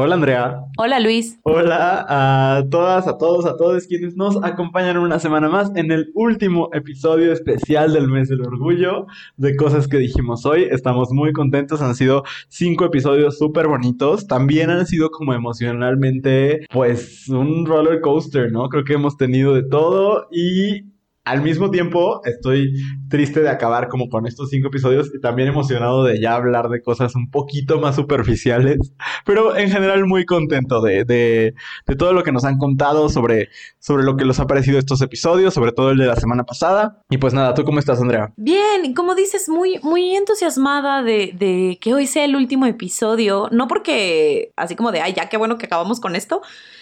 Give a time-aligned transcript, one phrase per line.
[0.00, 0.60] Hola Andrea.
[0.76, 1.40] Hola Luis.
[1.42, 6.12] Hola a todas, a todos, a todos quienes nos acompañan una semana más en el
[6.14, 10.68] último episodio especial del mes del orgullo de cosas que dijimos hoy.
[10.70, 14.28] Estamos muy contentos, han sido cinco episodios súper bonitos.
[14.28, 18.68] También han sido como emocionalmente, pues un roller coaster, ¿no?
[18.68, 20.84] Creo que hemos tenido de todo y
[21.28, 22.72] al mismo tiempo, estoy
[23.10, 26.82] triste de acabar como con estos cinco episodios y también emocionado de ya hablar de
[26.82, 28.78] cosas un poquito más superficiales,
[29.26, 31.54] pero en general muy contento de, de,
[31.86, 35.02] de todo lo que nos han contado sobre, sobre lo que les ha parecido estos
[35.02, 37.02] episodios, sobre todo el de la semana pasada.
[37.10, 38.32] Y pues nada, ¿tú cómo estás, Andrea?
[38.36, 43.68] Bien, como dices, muy, muy entusiasmada de, de que hoy sea el último episodio, no
[43.68, 46.40] porque así como de, ay, ya qué bueno que acabamos con esto,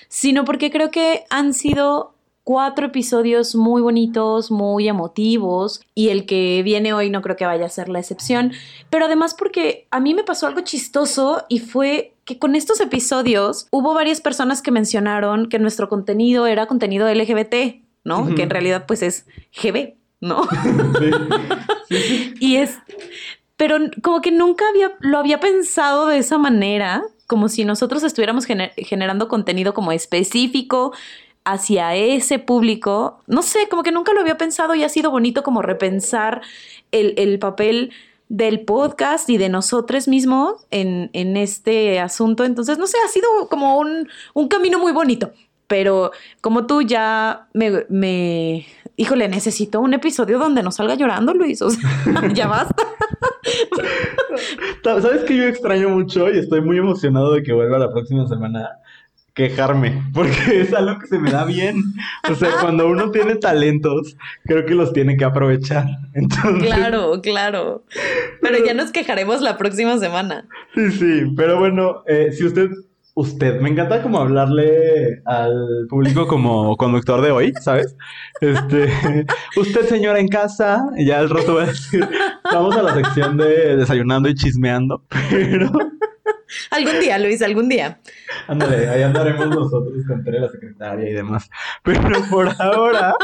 [0.09, 2.16] sino porque creo que han sido
[2.47, 7.67] cuatro episodios muy bonitos, muy emotivos y el que viene hoy no creo que vaya
[7.67, 8.53] a ser la excepción,
[8.89, 13.67] pero además porque a mí me pasó algo chistoso y fue que con estos episodios
[13.73, 18.33] hubo varias personas que mencionaron que nuestro contenido era contenido LGBT, ¿no?
[18.37, 19.27] Que en realidad pues es
[19.61, 20.47] GB, ¿no?
[22.39, 22.79] y es,
[23.57, 28.47] pero como que nunca había, lo había pensado de esa manera, como si nosotros estuviéramos
[28.77, 30.93] generando contenido como específico
[31.47, 35.45] hacia ese público, no sé, como que nunca lo había pensado y ha sido bonito
[35.45, 36.43] como repensar
[36.91, 37.93] el, papel
[38.29, 42.45] del podcast y de nosotros mismos en, este asunto.
[42.45, 44.09] Entonces, no sé, ha sido como un,
[44.49, 45.31] camino muy bonito.
[45.69, 51.61] Pero como tú ya me, me, Híjole, necesito un episodio donde no salga llorando, Luis.
[51.61, 51.89] O sea,
[52.35, 52.83] ya basta.
[54.83, 58.69] ¿Sabes que yo extraño mucho y estoy muy emocionado de que vuelva la próxima semana?
[59.37, 61.81] Quejarme, porque es algo que se me da bien.
[62.29, 65.87] O sea, cuando uno tiene talentos, creo que los tiene que aprovechar.
[66.15, 66.67] Entonces...
[66.67, 67.85] Claro, claro.
[68.41, 70.47] Pero, ya nos quejaremos la próxima semana.
[70.75, 72.71] Sí, sí, pero bueno, eh, si usted,
[73.15, 77.95] usted, me encanta como hablarle al público como conductor de hoy, ¿sabes?
[78.41, 82.09] Este, usted señora en casa, ya el rato va a decir,
[82.51, 85.71] vamos a la sección de desayunando y chismeando, pero...
[86.71, 88.01] algún día, Luis, algún día.
[88.49, 91.49] Ándale, ahí andaremos nosotros con la secretaria y demás.
[91.83, 93.15] Pero por ahora,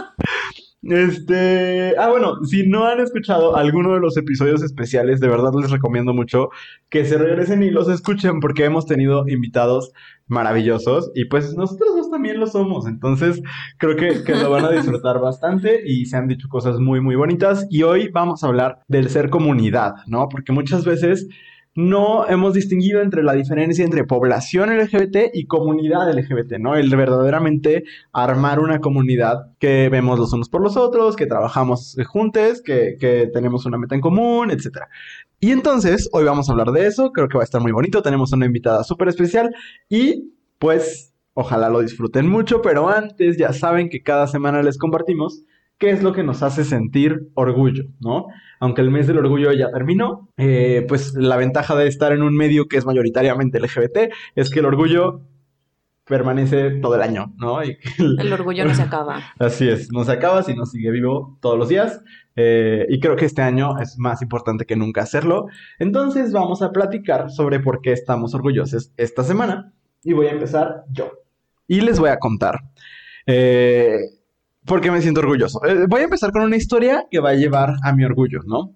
[0.82, 5.70] este, ah, bueno, si no han escuchado alguno de los episodios especiales, de verdad les
[5.70, 6.50] recomiendo mucho
[6.90, 9.92] que se regresen y los escuchen porque hemos tenido invitados
[10.26, 13.40] maravillosos y pues nosotros dos también lo somos, entonces
[13.78, 17.14] creo que, que lo van a disfrutar bastante y se han dicho cosas muy, muy
[17.14, 20.28] bonitas y hoy vamos a hablar del ser comunidad, ¿no?
[20.28, 21.28] Porque muchas veces
[21.74, 26.76] no hemos distinguido entre la diferencia entre población LGBT y comunidad LGBT, ¿no?
[26.76, 32.60] El verdaderamente armar una comunidad que vemos los unos por los otros, que trabajamos juntos,
[32.62, 34.84] que, que tenemos una meta en común, etc.
[35.40, 38.02] Y entonces, hoy vamos a hablar de eso, creo que va a estar muy bonito,
[38.02, 39.54] tenemos una invitada súper especial
[39.88, 45.42] y pues ojalá lo disfruten mucho, pero antes ya saben que cada semana les compartimos
[45.82, 48.28] qué es lo que nos hace sentir orgullo, ¿no?
[48.60, 52.36] Aunque el mes del orgullo ya terminó, eh, pues la ventaja de estar en un
[52.36, 55.22] medio que es mayoritariamente LGBT es que el orgullo
[56.04, 57.62] permanece todo el año, ¿no?
[57.62, 59.24] el, orgullo no se acaba.
[59.40, 62.00] Así es, no se acaba, sino sigue vivo todos los días.
[62.36, 65.46] Eh, y creo que este año es más importante que nunca hacerlo.
[65.80, 69.72] Entonces vamos a platicar sobre por qué estamos orgullosos esta semana.
[70.04, 71.10] Y voy a empezar yo.
[71.66, 72.60] Y les voy a contar.
[73.26, 74.21] Eh,
[74.64, 75.64] porque me siento orgulloso.
[75.64, 78.74] Eh, voy a empezar con una historia que va a llevar a mi orgullo, ¿no?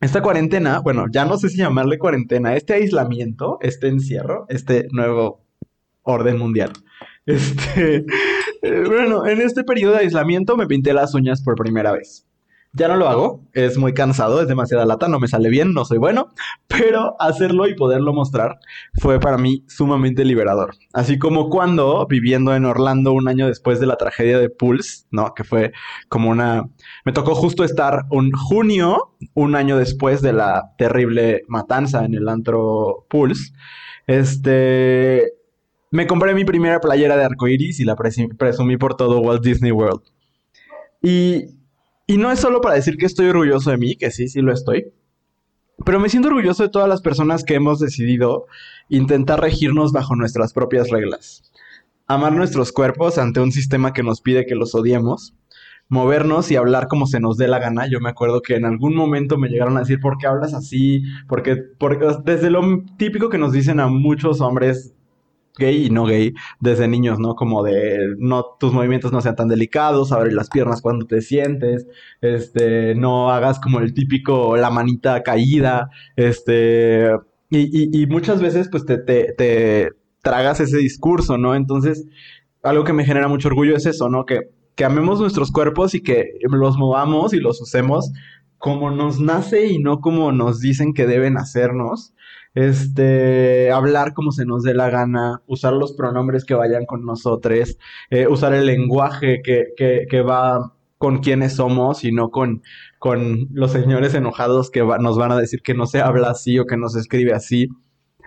[0.00, 5.44] Esta cuarentena, bueno, ya no sé si llamarle cuarentena, este aislamiento, este encierro, este nuevo
[6.02, 6.72] orden mundial.
[7.26, 8.06] Este,
[8.62, 12.26] eh, bueno, en este periodo de aislamiento me pinté las uñas por primera vez.
[12.72, 15.84] Ya no lo hago, es muy cansado, es demasiada lata, no me sale bien, no
[15.84, 16.28] soy bueno,
[16.68, 18.60] pero hacerlo y poderlo mostrar
[19.00, 20.76] fue para mí sumamente liberador.
[20.92, 25.34] Así como cuando, viviendo en Orlando un año después de la tragedia de Pulse, ¿no?
[25.34, 25.72] Que fue
[26.08, 26.70] como una...
[27.04, 32.28] Me tocó justo estar un junio, un año después de la terrible matanza en el
[32.28, 33.52] antro Pulse.
[34.06, 35.32] Este...
[35.90, 40.02] Me compré mi primera playera de arcoiris y la presumí por todo Walt Disney World.
[41.02, 41.59] Y
[42.10, 44.52] y no es solo para decir que estoy orgulloso de mí, que sí, sí lo
[44.52, 44.92] estoy.
[45.84, 48.46] Pero me siento orgulloso de todas las personas que hemos decidido
[48.88, 51.52] intentar regirnos bajo nuestras propias reglas.
[52.08, 55.36] Amar nuestros cuerpos ante un sistema que nos pide que los odiemos.
[55.88, 57.86] Movernos y hablar como se nos dé la gana.
[57.86, 61.04] Yo me acuerdo que en algún momento me llegaron a decir, ¿por qué hablas así?
[61.28, 64.96] Porque, porque desde lo típico que nos dicen a muchos hombres
[65.60, 67.36] gay y no gay desde niños, ¿no?
[67.36, 71.86] Como de no tus movimientos no sean tan delicados, abrir las piernas cuando te sientes,
[72.20, 77.10] este, no hagas como el típico la manita caída, este,
[77.50, 79.90] y, y, muchas veces pues te, te, te,
[80.22, 81.54] tragas ese discurso, ¿no?
[81.54, 82.06] Entonces,
[82.62, 84.26] algo que me genera mucho orgullo es eso, ¿no?
[84.26, 88.12] Que, que amemos nuestros cuerpos y que los movamos y los usemos
[88.60, 92.12] como nos nace y no como nos dicen que deben hacernos.
[92.54, 97.78] Este, hablar como se nos dé la gana, usar los pronombres que vayan con nosotros,
[98.10, 102.62] eh, usar el lenguaje que, que, que, va con quienes somos y no con,
[102.98, 106.66] con los señores enojados que nos van a decir que no se habla así o
[106.66, 107.68] que no se escribe así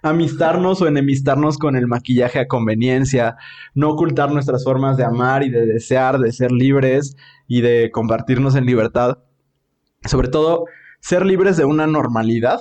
[0.03, 3.37] amistarnos o enemistarnos con el maquillaje a conveniencia,
[3.73, 7.15] no ocultar nuestras formas de amar y de desear, de ser libres
[7.47, 9.19] y de compartirnos en libertad.
[10.05, 10.65] Sobre todo,
[10.99, 12.59] ser libres de una normalidad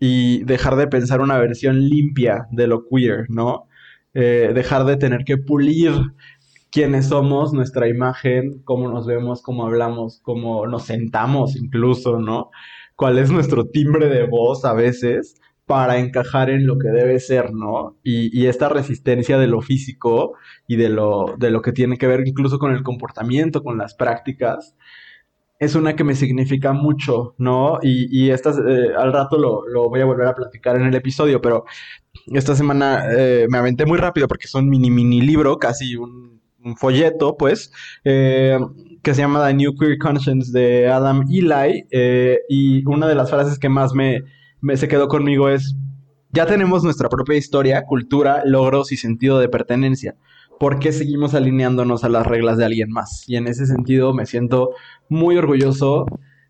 [0.00, 3.68] y dejar de pensar una versión limpia de lo queer, ¿no?
[4.14, 5.92] Eh, dejar de tener que pulir
[6.72, 12.50] quiénes somos, nuestra imagen, cómo nos vemos, cómo hablamos, cómo nos sentamos incluso, ¿no?
[12.96, 15.36] Cuál es nuestro timbre de voz a veces
[15.66, 17.96] para encajar en lo que debe ser, ¿no?
[18.02, 20.34] Y, esta resistencia de lo físico
[20.66, 23.94] y de lo, de lo que tiene que ver incluso con el comportamiento, con las
[23.94, 24.74] prácticas,
[25.60, 27.78] es una que me significa mucho, ¿no?
[27.82, 31.40] Y, y estas, eh, al rato lo, voy a volver a platicar en el episodio,
[31.40, 31.64] pero
[32.32, 36.40] esta semana eh, me aventé muy rápido porque es un mini, mini libro, casi un,
[36.76, 37.72] folleto, pues,
[38.04, 38.58] eh,
[39.02, 41.86] que se llama The New Queer Conscience de Adam Eli,
[42.50, 44.24] y una de las frases que más me
[44.60, 45.76] me, se quedó conmigo es,
[46.30, 50.16] ya tenemos nuestra propia historia, cultura, logros y sentido de pertenencia.
[50.60, 53.26] ¿Por qué seguimos alineándonos a las reglas de alguien más?
[53.26, 54.72] Y en ese sentido me siento
[55.08, 56.04] muy orgulloso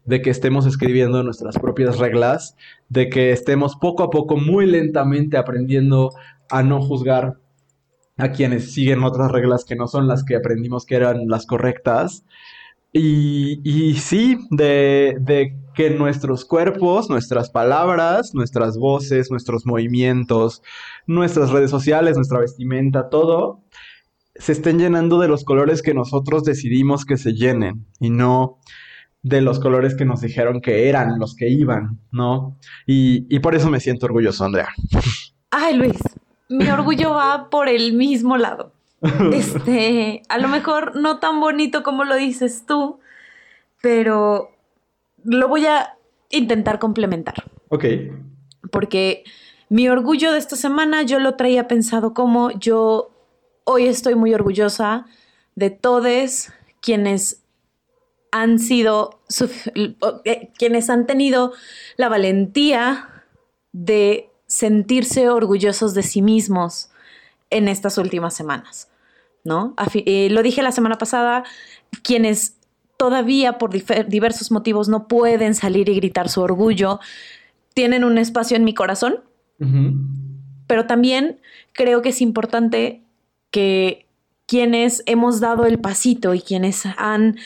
[0.04, 2.56] de que estemos escribiendo nuestras propias reglas,
[2.88, 6.10] de que estemos poco a poco, muy lentamente aprendiendo
[6.50, 7.36] a no juzgar
[8.16, 12.24] a quienes siguen otras reglas que no son las que aprendimos que eran las correctas.
[12.92, 20.62] Y, sí, de que nuestros cuerpos, nuestras palabras, nuestras voces, nuestros movimientos,
[21.06, 23.60] nuestras redes sociales, nuestra vestimenta, todo,
[24.40, 28.58] se estén llenando de los colores que nosotros decidimos que se llenen y no
[29.22, 32.56] de los colores que nos dijeron que eran los que iban, ¿no?
[32.86, 34.70] Y, y por eso me siento orgulloso, Andrea.
[35.50, 35.98] Ay, Luis,
[36.48, 38.72] mi orgullo va por el mismo lado.
[39.32, 42.98] Este, a lo mejor no tan bonito como lo dices tú,
[43.82, 44.50] pero
[45.24, 45.96] lo voy a
[46.30, 47.44] intentar complementar.
[47.68, 47.84] Ok.
[48.70, 49.24] Porque
[49.68, 53.10] mi orgullo de esta semana yo lo traía pensado como yo
[53.64, 55.06] hoy estoy muy orgullosa
[55.54, 56.48] de todos
[56.80, 57.42] quienes
[58.32, 59.20] han sido,
[60.24, 61.52] eh, quienes han tenido
[61.96, 63.24] la valentía
[63.72, 66.90] de sentirse orgullosos de sí mismos
[67.50, 68.88] en estas últimas semanas,
[69.44, 69.74] ¿no?
[69.94, 71.44] Eh, lo dije la semana pasada,
[72.02, 72.56] quienes
[72.96, 73.70] todavía por
[74.08, 77.00] diversos motivos no pueden salir y gritar su orgullo,
[77.74, 79.20] tienen un espacio en mi corazón,
[80.66, 81.40] pero también
[81.72, 83.02] creo que es importante
[83.50, 84.06] que
[84.46, 87.38] quienes hemos dado el pasito y quienes han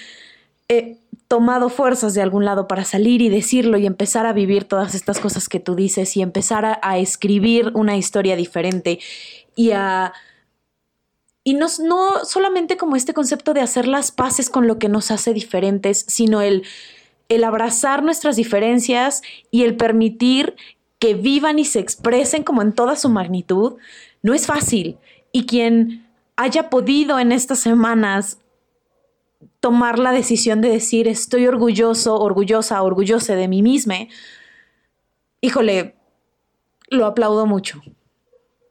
[0.68, 0.96] eh,
[1.28, 5.20] tomado fuerzas de algún lado para salir y decirlo y empezar a vivir todas estas
[5.20, 9.00] cosas que tú dices y empezar a escribir una historia diferente
[9.54, 10.12] y a
[11.44, 15.10] y no, no solamente como este concepto de hacer las paces con lo que nos
[15.10, 16.64] hace diferentes, sino el,
[17.28, 20.56] el abrazar nuestras diferencias y el permitir
[20.98, 23.74] que vivan y se expresen como en toda su magnitud,
[24.22, 24.96] no es fácil.
[25.36, 28.38] Y quien haya podido en estas semanas
[29.58, 33.96] tomar la decisión de decir estoy orgulloso, orgullosa, orgullosa de mí misma,
[35.40, 35.96] híjole,
[36.88, 37.82] lo aplaudo mucho,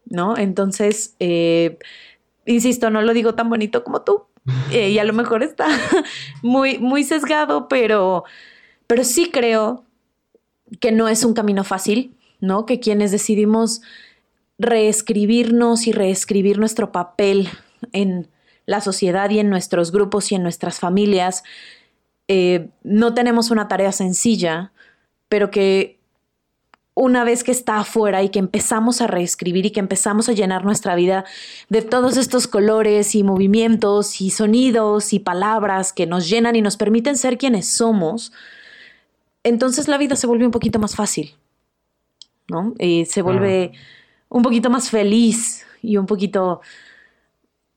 [0.06, 0.38] ¿no?
[0.38, 1.80] Entonces, eh,
[2.46, 4.24] insisto, no lo digo tan bonito como tú.
[4.72, 5.68] Eh, y a lo mejor está
[6.42, 8.24] muy, muy sesgado, pero,
[8.88, 9.84] pero sí creo
[10.80, 12.66] que no es un camino fácil, ¿no?
[12.66, 13.82] Que quienes decidimos
[14.58, 17.50] reescribirnos y reescribir nuestro papel
[17.92, 18.28] en
[18.66, 21.44] la sociedad y en nuestros grupos y en nuestras familias,
[22.28, 24.72] eh, no tenemos una tarea sencilla,
[25.28, 26.00] pero que
[26.96, 30.64] una vez que está afuera y que empezamos a reescribir y que empezamos a llenar
[30.64, 31.26] nuestra vida
[31.70, 36.78] de todos estos colores y movimientos y sonidos y palabras que nos llenan y nos
[36.78, 38.32] permiten ser quienes somos,
[39.44, 41.36] entonces la vida se vuelve un poquito más fácil,
[42.48, 42.74] ¿no?
[42.80, 43.74] Y se vuelve
[44.34, 46.62] un poquito más feliz y un poquito,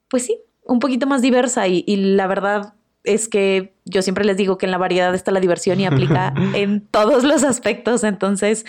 [0.09, 2.73] pues sí, un poquito más diversa y, y la verdad
[3.05, 6.33] es que yo siempre les digo que en la variedad está la diversión y aplica
[6.55, 8.65] en todos los aspectos, entonces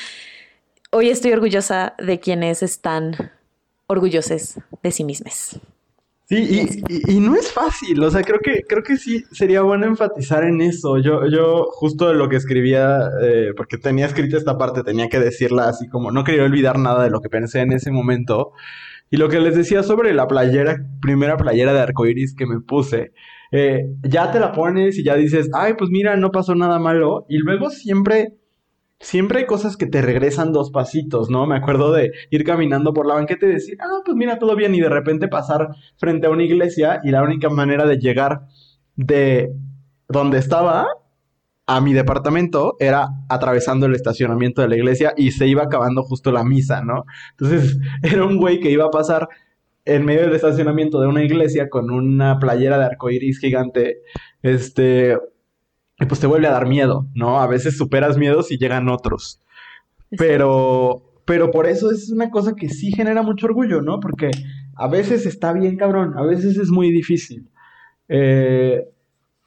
[0.91, 3.31] hoy estoy orgullosa de quienes están
[3.87, 5.57] orgullosos de sí mismos.
[6.29, 10.43] Sí, y, no es fácil, o sea, creo que, creo que sí sería bueno enfatizar
[10.43, 10.97] en eso.
[10.97, 15.21] Yo, yo justo de lo que escribía, eh, porque tenía escrita esta parte, tenía que
[15.21, 18.51] decirla así como, no quería olvidar nada de lo que pensé en ese momento.
[19.09, 23.13] Y lo que les decía sobre la playera, primera playera de arcoiris que me puse,
[23.53, 27.25] eh, ya te la pones y ya dices, ay, pues mira, no pasó nada malo.
[27.29, 28.33] Y luego siempre,
[28.99, 31.45] siempre hay cosas que te regresan dos pasitos, ¿no?
[31.45, 34.75] Me acuerdo de ir caminando por la banqueta y decir, ah, pues mira, todo bien.
[34.75, 38.41] Y de repente pasar frente a una iglesia y la única manera de llegar
[38.95, 39.53] de
[40.07, 40.87] donde estaba
[41.67, 46.31] a mi departamento era atravesando el estacionamiento de la iglesia y se iba acabando justo
[46.31, 47.05] la misa, ¿no?
[47.31, 49.27] Entonces era un güey que iba a pasar
[49.85, 53.99] en medio del estacionamiento de una iglesia con una playera de arcoiris gigante,
[54.41, 55.17] este,
[56.05, 57.39] pues te vuelve a dar miedo, ¿no?
[57.39, 59.41] A veces superas miedos y llegan otros.
[60.11, 63.99] Pero, pero por eso es una cosa que sí genera mucho orgullo, ¿no?
[63.99, 64.29] Porque
[64.75, 67.49] a veces está bien cabrón, a veces es muy difícil.
[68.09, 68.83] Eh,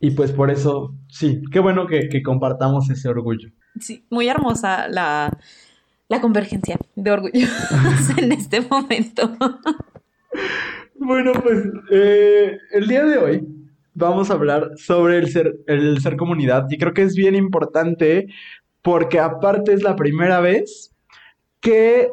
[0.01, 3.51] y pues por eso, sí, qué bueno que, compartamos ese orgullo.
[3.79, 5.39] Sí, muy hermosa la,
[6.21, 7.47] convergencia de orgullo
[8.17, 9.37] en este momento.
[10.99, 13.60] bueno, pues eh, el día de hoy
[14.01, 18.27] vamos a hablar sobre el ser, el ser comunidad y creo que es bien importante
[18.83, 20.95] porque aparte es la primera vez
[21.61, 22.11] que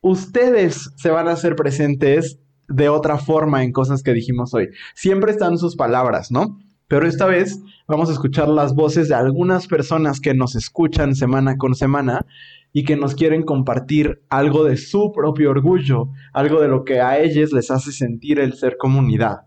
[0.00, 4.68] ustedes se van a hacer presentes de otra forma en cosas que dijimos hoy.
[4.94, 6.58] Siempre están sus palabras, ¿no?
[6.88, 7.58] Pero esta vez
[7.88, 12.26] vamos a escuchar las voces de algunas personas que nos escuchan semana con semana
[12.72, 17.18] y que nos quieren compartir algo de su propio orgullo, algo de lo que a
[17.18, 19.42] ellos les hace sentir el ser comunidad.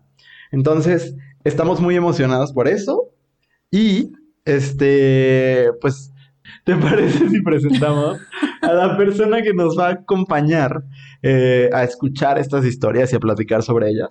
[0.50, 1.14] Entonces,
[1.46, 3.12] estamos muy emocionados por eso
[3.70, 4.12] y,
[4.44, 6.12] este, pues,
[6.64, 8.18] ¿te parece si presentamos
[8.62, 10.82] a la persona que nos va a acompañar
[11.22, 14.10] eh, a escuchar estas historias y a platicar sobre ellas?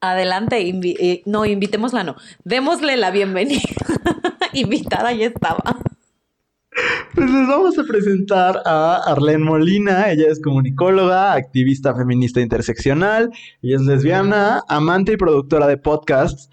[0.00, 2.16] Adelante, eh, no, invitémosla, no.
[2.44, 3.62] Démosle la bienvenida.
[4.52, 5.62] Invitada ya estaba.
[7.14, 10.10] Pues les vamos a presentar a Arlene Molina.
[10.10, 13.30] Ella es comunicóloga, activista feminista interseccional.
[13.60, 16.48] Ella es lesbiana, amante y productora de podcasts.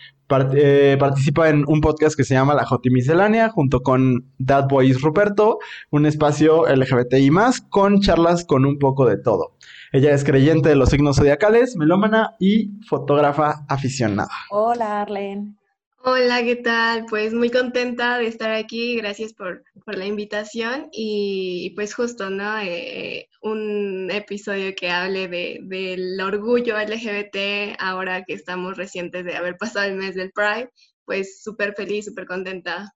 [0.54, 5.02] Eh, participa en un podcast que se llama La Joti Miscelánea junto con That Boys
[5.02, 5.58] Ruperto,
[5.90, 9.56] un espacio LGBTI más con charlas con un poco de todo.
[9.92, 14.30] Ella es creyente de los signos zodiacales, melómana y fotógrafa aficionada.
[14.52, 15.59] Hola, Arlene.
[16.02, 17.06] Hola, ¿qué tal?
[17.10, 22.58] Pues muy contenta de estar aquí, gracias por, la invitación y pues justo, ¿no?
[22.60, 29.58] Eh, un episodio que hable de, del orgullo LGBT ahora que estamos recientes de haber
[29.58, 30.72] pasado el mes del Pride,
[31.04, 32.94] pues súper feliz, súper contenta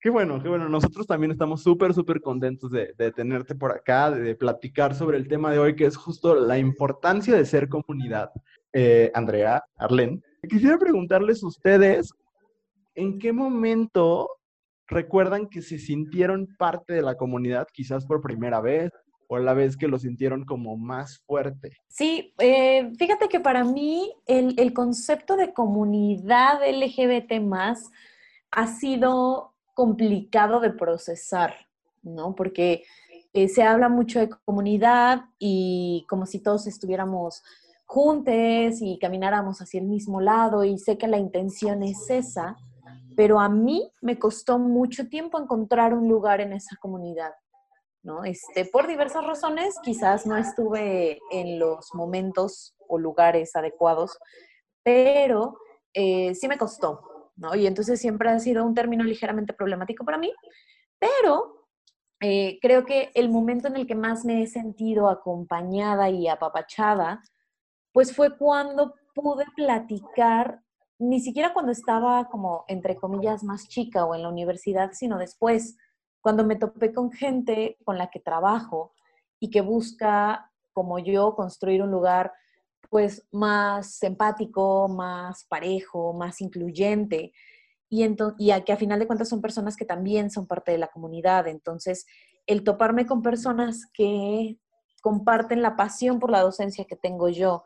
[0.00, 0.68] Qué bueno, qué bueno.
[0.68, 5.50] Nosotros también estamos súper, súper contentos de, tenerte por acá, de, platicar sobre el tema
[5.50, 8.30] de hoy, que es justo la importancia de ser comunidad.
[8.72, 12.12] Eh, Andrea, Arlen, quisiera preguntarles a ustedes,
[12.96, 14.28] ¿en qué momento
[14.88, 18.90] recuerdan que se sintieron parte de la comunidad, quizás por primera vez,
[19.28, 21.76] o la vez que lo sintieron como más fuerte?
[21.88, 27.90] Sí, eh, fíjate que para mí el, concepto de comunidad LGBT más
[28.50, 31.54] ha sido complicado de procesar,
[32.02, 32.34] ¿no?
[32.34, 32.84] Porque
[33.32, 37.42] eh, se habla mucho de comunidad y como si todos estuviéramos
[37.84, 42.56] juntos y camináramos hacia el mismo lado y sé que la intención es esa,
[43.16, 47.32] pero a mí me costó mucho tiempo encontrar un lugar en esa comunidad,
[48.02, 48.24] ¿no?
[48.24, 54.18] Este, por diversas razones, quizás no estuve en los momentos o lugares adecuados,
[54.82, 55.56] pero
[55.94, 57.54] eh, sí me costó, ¿no?
[57.56, 60.32] Y entonces siempre ha sido un término ligeramente problemático para mí,
[60.98, 61.68] pero
[62.20, 67.22] eh, creo que el momento en el que más me he sentido acompañada y apapachada,
[67.92, 70.62] pues fue cuando pude platicar,
[70.98, 75.76] ni siquiera cuando estaba como, entre comillas, más chica o en la universidad, sino después,
[76.20, 78.94] cuando me topé con gente con la que trabajo
[79.38, 82.32] y que busca, como yo, construir un lugar
[82.88, 87.32] pues más empático, más parejo, más incluyente.
[87.88, 88.04] Y,
[88.38, 90.88] y a que a final de cuentas son personas que también son parte de la
[90.88, 91.46] comunidad.
[91.46, 92.06] Entonces,
[92.46, 94.58] el toparme con personas que
[95.02, 97.64] comparten la pasión por la docencia que tengo yo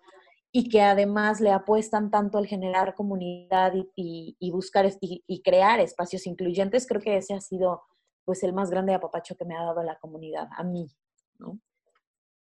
[0.52, 6.86] y que además le apuestan tanto al generar comunidad y, buscar y, crear espacios incluyentes,
[6.86, 7.82] creo que ese ha sido
[8.24, 10.90] pues el más grande apapacho que me ha dado la comunidad, a mí,
[11.38, 11.58] ¿no?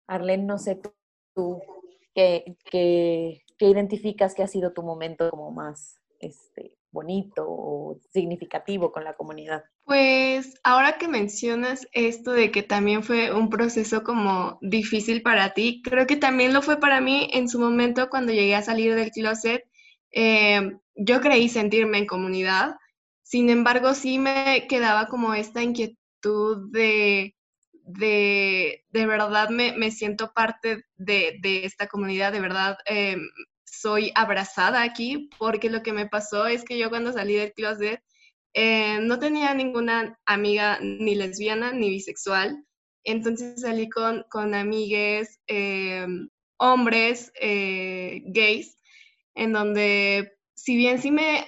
[0.07, 0.81] Arlene, no sé
[1.35, 1.61] tú
[2.13, 9.13] que, identificas que ha sido tu momento como más este, bonito o significativo con la
[9.13, 9.63] comunidad?
[9.83, 15.81] Pues ahora que mencionas esto de que también fue un proceso como difícil para ti,
[15.83, 19.11] creo que también lo fue para mí en su momento cuando llegué a salir del
[19.11, 19.63] closet.
[20.11, 22.75] Eh, yo creí sentirme en comunidad,
[23.21, 27.35] sin embargo sí me quedaba como esta inquietud de
[27.91, 33.17] de, de verdad me, me siento parte de, de, esta comunidad, de verdad eh,
[33.79, 38.01] soy abrazada aquí, porque lo que me pasó es que yo cuando salí del closet
[38.53, 42.65] eh, no tenía ninguna amiga ni lesbiana ni bisexual,
[43.03, 46.05] entonces salí con, con amigues eh,
[46.57, 48.77] hombres gays,
[49.35, 51.45] en donde si bien sí me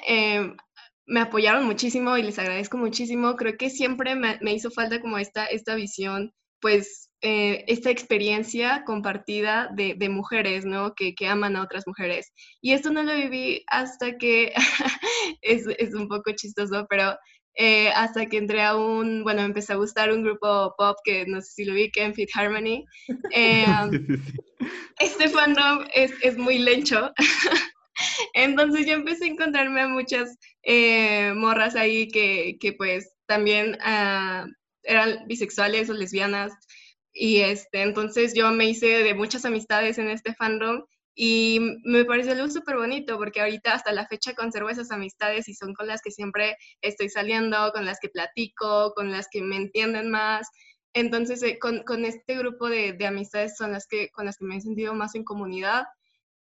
[1.11, 3.35] me apoyaron muchísimo y les agradezco muchísimo.
[3.35, 9.69] Creo que siempre me, hizo falta como esta, esta visión, pues eh, esta experiencia compartida
[9.73, 10.93] de, mujeres, ¿no?
[10.95, 12.33] Que, aman a otras mujeres.
[12.61, 14.53] Y esto no lo viví hasta que,
[15.41, 17.15] es, un poco chistoso, pero
[17.55, 21.41] eh, hasta que entré a un, bueno, empecé a gustar un grupo pop que no
[21.41, 22.85] sé si lo vi, que en Fit Harmony.
[23.31, 23.65] Eh,
[24.99, 27.11] este fandom es, es muy lencho.
[28.33, 34.45] Entonces yo empecé a encontrarme a muchas eh, morras ahí que, que pues también ah,
[34.83, 36.53] eran bisexuales o lesbianas.
[37.23, 42.31] Y este, entonces yo me hice de muchas amistades en este fandom y me pareció
[42.31, 46.01] algo súper bonito porque ahorita hasta la fecha conservo esas amistades y son con las
[46.01, 50.49] que siempre estoy saliendo, con las que platico, con las que me entienden más.
[50.95, 54.45] Entonces, eh, con, con, este grupo de, de, amistades son las que, con las que
[54.45, 55.83] me he sentido más en comunidad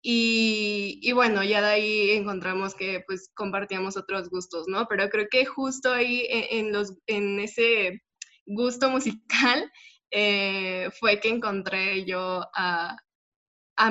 [0.01, 4.87] y, bueno, ya de ahí encontramos que pues compartíamos otros gustos, ¿no?
[4.89, 8.01] Pero creo que justo ahí e, en, los, en ese
[8.47, 9.71] gusto musical
[10.15, 12.97] eh, fue que encontré yo a,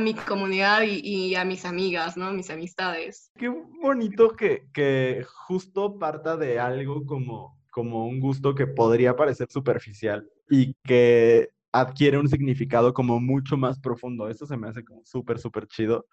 [0.00, 2.33] mi comunidad y, a mis amigas, ¿no?
[2.33, 3.33] Mis amistades.
[3.37, 9.49] Qué bonito que, que justo parta de algo como, como un gusto que podría parecer
[9.50, 14.29] superficial y que adquiere un significado como mucho más profundo.
[14.29, 16.07] Eso se me hace como súper, súper chido.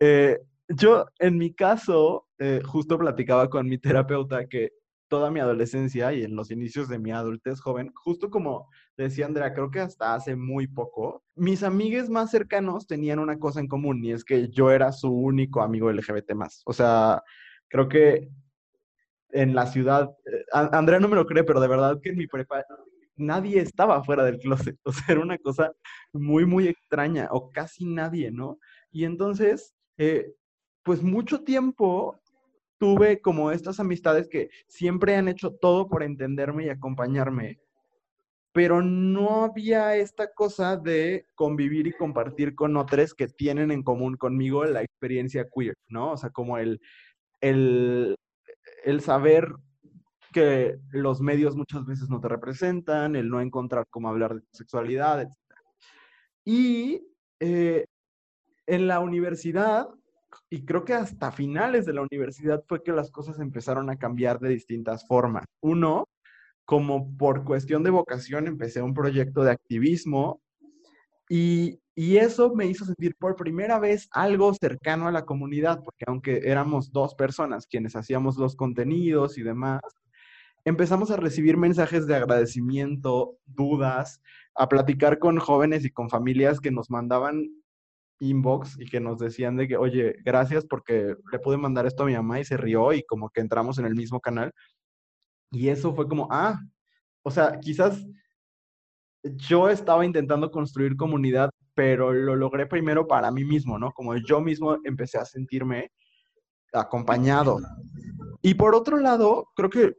[0.00, 4.72] Eh, yo, en mi caso, eh, justo platicaba con mi terapeuta que
[5.12, 9.52] toda mi adolescencia y en los inicios de mi adultez joven, justo como decía Andrea,
[9.52, 14.02] creo que hasta hace muy poco, mis amigues más cercanos tenían una cosa en común
[14.02, 16.62] y es que yo era su único amigo LGBT más.
[16.64, 17.22] O sea,
[17.68, 18.30] creo que
[19.32, 22.26] en la ciudad, eh, Andrea no me lo cree, pero de verdad que en mi
[22.26, 22.64] prepa
[23.16, 25.72] nadie estaba fuera del closet, o sea, era una cosa
[26.14, 28.58] muy, muy extraña, o casi nadie, ¿no?
[28.90, 30.32] Y entonces, eh,
[30.82, 32.18] pues mucho tiempo
[32.82, 37.60] tuve como estas amistades que siempre han hecho todo por entenderme y acompañarme,
[38.50, 44.16] pero no había esta cosa de convivir y compartir con otros que tienen en común
[44.16, 46.10] conmigo la experiencia queer, ¿no?
[46.10, 46.80] O sea, como el,
[47.40, 48.16] el,
[48.82, 49.46] el saber
[50.32, 54.56] que los medios muchas veces no te representan, el no encontrar cómo hablar de tu
[54.56, 55.36] sexualidad, etc.
[56.44, 57.06] Y
[57.38, 57.86] eh,
[58.66, 59.86] en la universidad,
[60.50, 64.38] y creo que hasta finales de la universidad fue que las cosas empezaron a cambiar
[64.38, 65.44] de distintas formas.
[65.60, 66.08] Uno,
[66.64, 70.40] como por cuestión de vocación, empecé un proyecto de activismo
[71.28, 76.04] y, y, eso me hizo sentir por primera vez algo cercano a la comunidad, porque
[76.06, 79.80] aunque éramos dos personas quienes hacíamos los contenidos y demás,
[80.64, 84.20] empezamos a recibir mensajes de agradecimiento, dudas,
[84.54, 87.61] a platicar con jóvenes y con familias que nos mandaban
[88.22, 92.06] inbox y que nos decían de que, oye, gracias porque le pude mandar esto a
[92.06, 94.52] mi mamá y se rió y como que entramos en el mismo canal.
[95.50, 96.58] Y eso fue como, ah,
[97.22, 98.06] o sea, quizás
[99.22, 103.92] yo estaba intentando construir comunidad, pero lo logré primero para mí mismo, ¿no?
[103.92, 105.90] Como yo mismo empecé a sentirme
[106.72, 107.58] acompañado.
[108.40, 109.96] Y por otro lado, creo que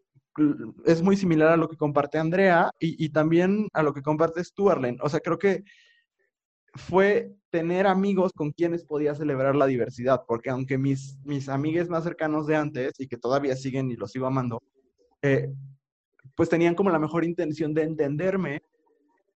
[0.86, 4.70] es muy similar a lo que comparte Andrea y, también a lo que compartes tú,
[4.70, 4.98] Arlen.
[5.02, 5.64] O sea, creo que
[6.74, 12.04] fue tener amigos con quienes podía celebrar la diversidad, porque aunque mis, mis amigues más
[12.04, 14.60] cercanos de antes y que todavía siguen y los sigo amando,
[15.22, 15.54] eh,
[16.36, 18.63] pues tenían como la mejor intención de entenderme,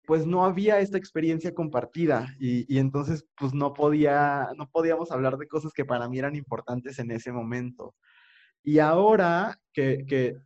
[0.07, 5.49] pues no había esta experiencia compartida y, entonces pues no podía, no podíamos hablar de
[5.49, 7.95] cosas que para mí eran importantes en ese momento.
[8.63, 10.37] Y ahora que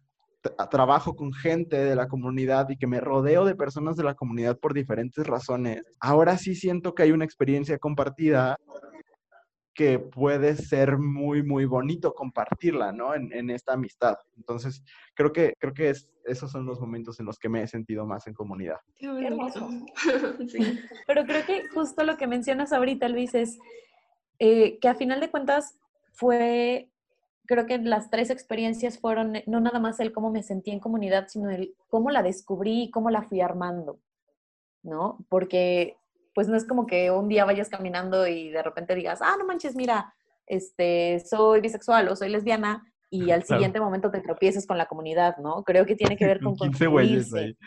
[0.70, 4.58] trabajo con gente de la comunidad y que me rodeo de personas de la comunidad
[4.58, 8.58] por diferentes razones, ahora sí siento que hay una experiencia compartida
[9.80, 13.16] que puede ser muy, muy bonito compartirla, ¿no?
[13.16, 14.18] En, esta amistad.
[14.36, 17.68] Entonces, creo que, creo que es, esos son los momentos en los que me he
[17.68, 18.76] sentido más en comunidad.
[18.98, 19.70] Qué hermoso.
[20.50, 20.80] sí.
[21.08, 23.58] Pero creo que justo lo que mencionas ahorita, Luis, es
[24.40, 25.80] eh, que a final de cuentas
[26.12, 26.90] fue
[27.50, 30.80] creo que las tres experiencias fueron eh, no nada más el cómo me sentí en
[30.80, 34.00] comunidad, sino el cómo la descubrí y cómo la fui armando,
[34.84, 35.18] ¿no?
[35.30, 35.98] Porque
[36.36, 39.48] pues no es como que un día vayas caminando y de repente digas, ah, no
[39.48, 40.14] manches, mira,
[40.46, 45.38] este, soy bisexual o soy lesbiana, y al siguiente momento te tropieces con la comunidad,
[45.38, 45.64] ¿no?
[45.64, 47.58] Creo que tiene que ver con 15 güeyes ahí.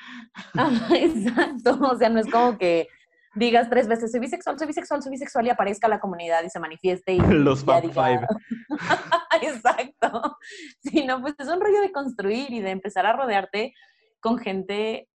[0.94, 2.86] exacto, o sea, no es como que
[3.34, 6.60] digas tres veces soy bisexual, soy bisexual, soy bisexual y aparezca la comunidad y se
[6.60, 8.26] manifieste y los Fab Five.
[9.42, 10.38] exacto.
[10.80, 13.74] Sí, no, pues es un rollo de construir y de empezar a rodearte
[14.20, 15.08] con gente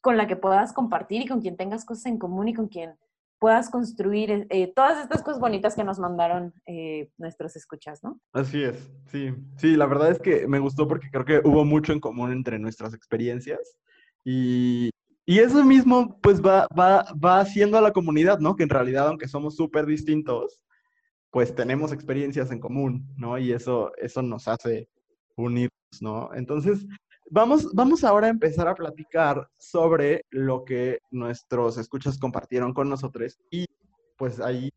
[0.00, 2.96] con la que puedas compartir y con quien tengas cosas en común y con quien
[3.40, 8.20] puedas construir eh, eh, todas estas cosas bonitas que nos mandaron eh, nuestros escuchas, ¿no?
[8.32, 9.34] Así es, sí.
[9.56, 12.58] Sí, la verdad es que me gustó porque creo que hubo mucho en común entre
[12.58, 13.78] nuestras experiencias
[14.24, 14.90] y,
[15.26, 18.56] y eso mismo pues va, va, va haciendo a la comunidad, ¿no?
[18.56, 20.60] Que en realidad, aunque somos súper distintos,
[21.30, 23.38] pues tenemos experiencias en común, ¿no?
[23.38, 24.88] Y eso, eso nos hace
[25.36, 26.30] unirnos, ¿no?
[26.34, 26.86] Entonces,
[27.32, 33.38] Vamos, vamos ahora a empezar a platicar sobre lo que nuestros escuchas compartieron con nosotros
[33.52, 33.66] y
[34.16, 34.68] pues ahí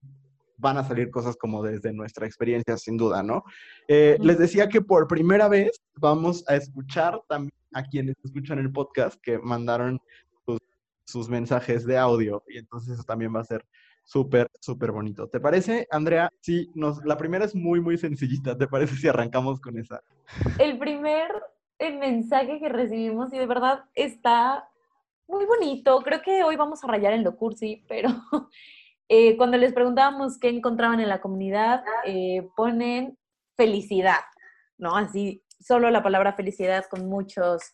[0.57, 3.43] van a salir cosas como desde nuestra experiencia, sin duda, ¿no?
[3.87, 8.71] Eh, les decía que por primera vez vamos a escuchar también a quienes escuchan el
[8.71, 9.99] podcast que mandaron
[11.05, 13.65] sus, mensajes de audio y entonces eso también va a ser
[14.03, 15.27] súper, súper bonito.
[15.27, 16.29] ¿Te parece, Andrea?
[16.41, 18.57] Sí, nos, la primera es muy, muy sencillita.
[18.57, 20.01] ¿Te parece si arrancamos con esa?
[20.59, 21.31] El primer
[21.79, 24.69] el mensaje que recibimos y de verdad está
[25.27, 25.99] muy bonito.
[26.01, 28.09] Creo que hoy vamos a rayar en lo cursi, pero
[29.09, 33.17] eh, cuando les preguntábamos qué encontraban en la comunidad, eh, ponen
[33.55, 34.21] felicidad,
[34.77, 34.95] ¿no?
[34.95, 37.73] Así, solo la palabra felicidad con muchos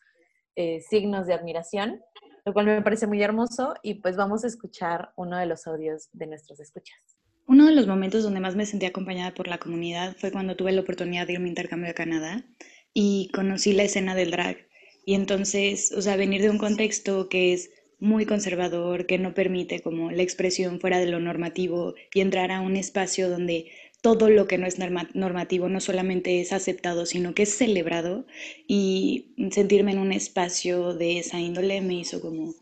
[0.56, 2.02] eh, signos de admiración,
[2.50, 6.10] lo cual me parece muy hermoso y pues vamos a escuchar uno de los audios
[6.14, 6.98] de nuestros escuchas.
[7.46, 10.72] Uno de los momentos donde más me sentí acompañada por la comunidad fue cuando tuve
[10.72, 12.44] la oportunidad de ir a intercambio a Canadá
[12.92, 14.58] y conocí la escena del drag.
[15.06, 19.82] Y entonces, o sea, venir de un contexto que es muy conservador, que no permite
[19.82, 23.70] como la expresión fuera de lo normativo y entrar a un espacio donde
[24.02, 28.26] todo lo que no es normativo no solamente es aceptado, sino que es celebrado
[28.68, 32.54] y sentirme en un espacio de esa índole me hizo como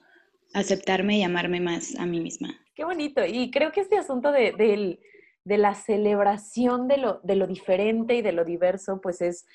[0.54, 2.60] aceptarme y amarme más a mí misma.
[2.74, 3.24] Qué bonito.
[3.26, 5.00] Y creo que este asunto de,
[5.44, 9.46] de la celebración de lo, de lo diferente y de lo diverso, pues es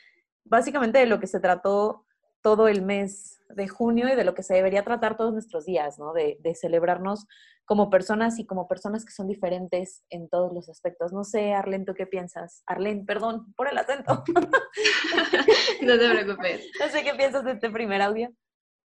[0.45, 2.05] básicamente de lo que se trató
[2.43, 5.99] todo el mes de junio y de lo que se debería tratar todos nuestros días,
[5.99, 6.13] ¿no?
[6.13, 7.27] De, celebrarnos
[7.65, 11.13] como personas y como personas que son diferentes en todos los aspectos.
[11.13, 12.63] No sé, Arlen, ¿tú qué piensas?
[12.67, 14.25] Arlen, perdón por el acento.
[15.83, 16.69] no te preocupes.
[16.81, 18.31] No sé qué piensas de este primer audio.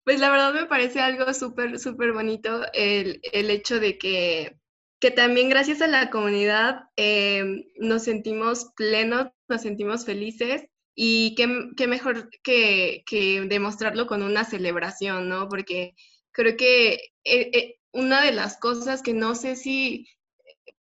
[0.03, 4.57] Pues la verdad me parece algo súper, súper bonito el, hecho de que,
[4.99, 7.43] que también gracias a la comunidad eh,
[7.77, 13.03] nos sentimos plenos, nos sentimos felices y qué, mejor que,
[13.47, 15.47] demostrarlo con una celebración, ¿no?
[15.47, 15.95] Porque
[16.31, 20.07] creo que eh, eh, una de las cosas que no sé si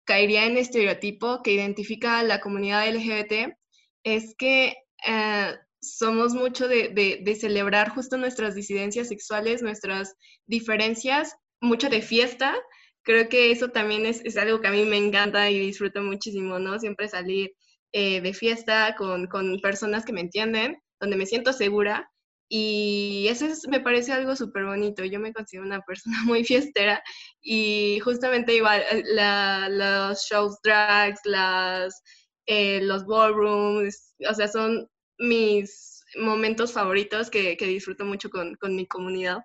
[0.05, 3.55] caería en estereotipo que identifica a la comunidad LGBT
[4.03, 4.75] es que
[5.07, 10.15] eh, somos mucho de, celebrar justo nuestras disidencias sexuales, nuestras
[10.47, 12.55] diferencias, mucho de fiesta.
[13.03, 16.59] Creo que eso también es, es algo que a mí me encanta y disfruto muchísimo,
[16.59, 16.79] ¿no?
[16.79, 17.51] Siempre salir
[17.93, 22.10] eh, de fiesta con, con, personas que me entienden, donde me siento segura.
[22.49, 25.06] Y eso me parece algo súper bonito.
[25.06, 27.01] Yo me considero una persona muy fiestera
[27.41, 32.01] y justamente igual eh, los shows drags, las,
[32.47, 39.39] eh, los ballrooms, o sea, son mis momentos favoritos que, disfruto mucho con, mi comunidad.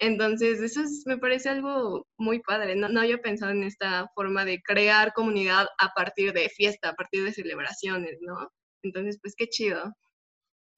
[0.00, 2.74] Entonces, eso me parece algo muy padre.
[2.74, 6.94] No, no había pensado en esta forma de crear comunidad a partir de fiesta, a
[6.94, 8.50] partir de celebraciones, ¿no?
[8.82, 9.92] Entonces, pues qué chido.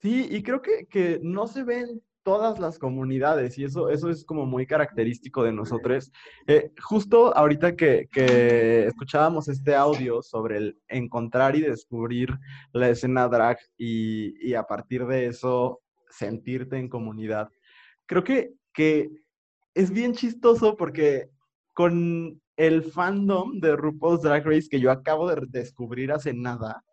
[0.01, 4.25] Sí, y creo que, que no se ven todas las comunidades y eso, eso es
[4.25, 6.11] como muy característico de nosotros.
[6.49, 12.31] Eh, justo ahorita que, que, escuchábamos este audio sobre el encontrar y descubrir
[12.73, 15.81] la escena drag y, y, a partir de eso
[16.11, 17.49] sentirte en comunidad,
[18.07, 19.11] creo que, que
[19.75, 21.29] es bien chistoso porque
[21.75, 26.85] con el fandom de RuPaul's Drag Race que yo acabo de descubrir hace nada,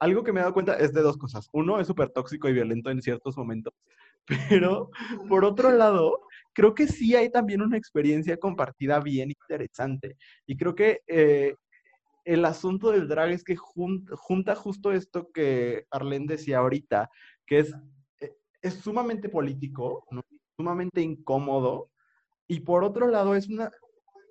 [0.00, 1.48] algo que me he dado cuenta es de dos cosas.
[1.52, 3.74] Uno, es súper tóxico y violento en ciertos momentos.
[4.48, 4.90] Pero,
[5.28, 6.20] por otro lado,
[6.54, 10.16] creo que sí hay también una experiencia compartida bien interesante.
[10.46, 11.54] Y creo que eh,
[12.24, 17.10] el asunto del drag es que junta justo esto que Arlene decía ahorita,
[17.46, 17.74] que es,
[18.20, 20.06] eh, es sumamente político,
[20.60, 21.88] sumamente incómodo,
[22.46, 23.70] y por otro lado es una,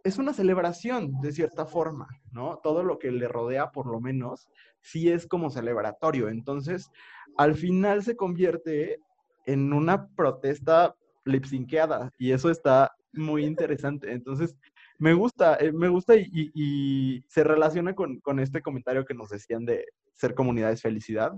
[0.03, 2.59] es una celebración de cierta forma, ¿no?
[2.61, 4.47] Todo lo que le rodea, por lo menos,
[4.79, 6.29] sí es como celebratorio.
[6.29, 6.91] Entonces,
[7.35, 8.99] al final se convierte
[9.47, 14.11] en una protesta lipsinqueada y eso está muy interesante.
[14.11, 14.55] Entonces,
[14.99, 19.85] me gusta, eh, me gusta y, se relaciona con, este comentario que nos decían de
[20.13, 21.33] ser comunidad es felicidad.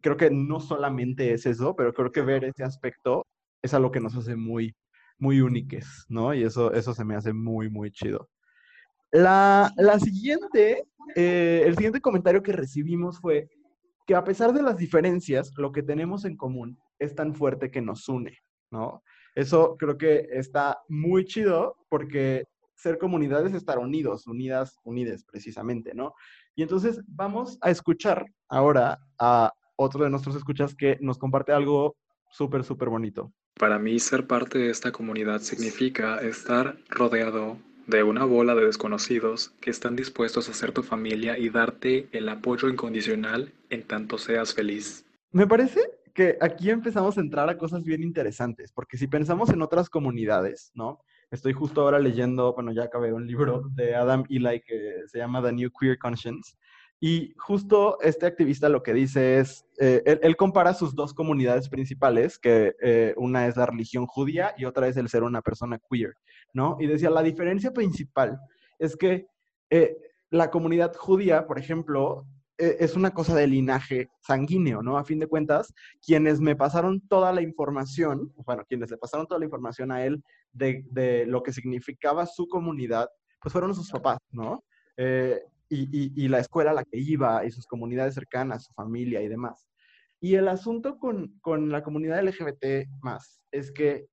[0.00, 3.21] creo que no solamente es eso, pero creo que ver ese aspecto
[3.62, 4.74] es algo que nos hace muy,
[5.18, 5.40] muy
[6.08, 6.34] ¿no?
[6.34, 8.28] Y eso, eso se me hace muy, muy chido.
[9.12, 13.48] La, la siguiente, eh, el siguiente comentario que recibimos fue
[14.06, 17.80] que a pesar de las diferencias, lo que tenemos en común es tan fuerte que
[17.80, 18.38] nos une,
[18.70, 19.02] ¿no?
[19.34, 22.44] Eso creo que está muy chido porque
[22.74, 26.14] ser comunidad es estar unidos, unidas, unides precisamente, ¿no?
[26.56, 31.96] Y entonces vamos a escuchar ahora a otro de nuestros escuchas que nos comparte algo
[32.30, 33.32] súper, súper bonito.
[33.62, 39.54] Para mí ser parte de esta comunidad significa estar rodeado de una bola de desconocidos
[39.60, 44.52] que están dispuestos a ser tu familia y darte el apoyo incondicional en tanto seas
[44.52, 45.06] feliz.
[45.30, 45.80] Me parece
[46.12, 50.72] que aquí empezamos a entrar a cosas bien interesantes, porque si pensamos en otras comunidades,
[50.74, 50.98] ¿no?
[51.30, 55.40] Estoy justo ahora leyendo, bueno, ya acabé un libro de Adam Eli que se llama
[55.40, 56.56] The New Queer Conscience,
[57.04, 62.38] y justo este activista lo que dice es, eh, él, compara sus dos comunidades principales,
[62.38, 66.14] que eh, una es la religión judía y otra es el ser una persona queer,
[66.52, 66.76] ¿no?
[66.78, 68.38] Y decía, la diferencia principal
[68.78, 69.26] es que
[69.70, 69.96] eh,
[70.30, 72.24] la comunidad judía, por ejemplo,
[72.56, 74.96] es una cosa de linaje sanguíneo, ¿no?
[74.96, 75.74] A fin de cuentas,
[76.06, 80.22] quienes me pasaron toda la información, bueno, quienes le pasaron toda la información a él
[80.52, 83.08] de, de lo que significaba su comunidad,
[83.40, 84.62] pues fueron sus papás, ¿no?
[85.74, 89.68] Y, la escuela a la que iba y sus comunidades cercanas, su familia y demás.
[90.20, 94.06] Y el asunto con, la comunidad LGBT más es que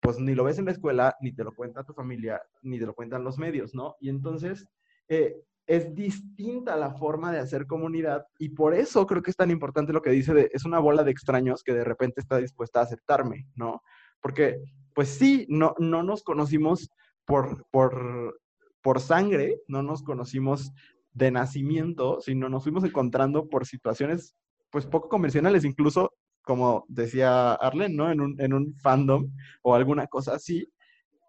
[0.00, 2.86] pues ni lo ves en la escuela, ni te lo cuenta tu familia, ni te
[2.86, 3.96] lo cuentan los medios, ¿no?
[3.98, 4.64] Y entonces
[5.08, 5.34] eh,
[5.66, 9.92] es distinta la forma de hacer comunidad y por eso creo que es tan importante
[9.92, 13.48] lo que dice es una bola de extraños que de repente está dispuesta a aceptarme,
[13.56, 13.82] ¿no?
[14.20, 14.60] Porque
[14.94, 16.88] pues sí, no, no nos conocimos
[17.24, 18.38] por, por
[18.86, 20.70] por sangre, no nos conocimos
[21.12, 24.36] de nacimiento, sino nos fuimos encontrando por situaciones
[24.70, 28.12] pues poco convencionales, incluso como decía Arlen, ¿no?
[28.12, 29.28] En un, en un fandom
[29.62, 30.72] o alguna cosa así,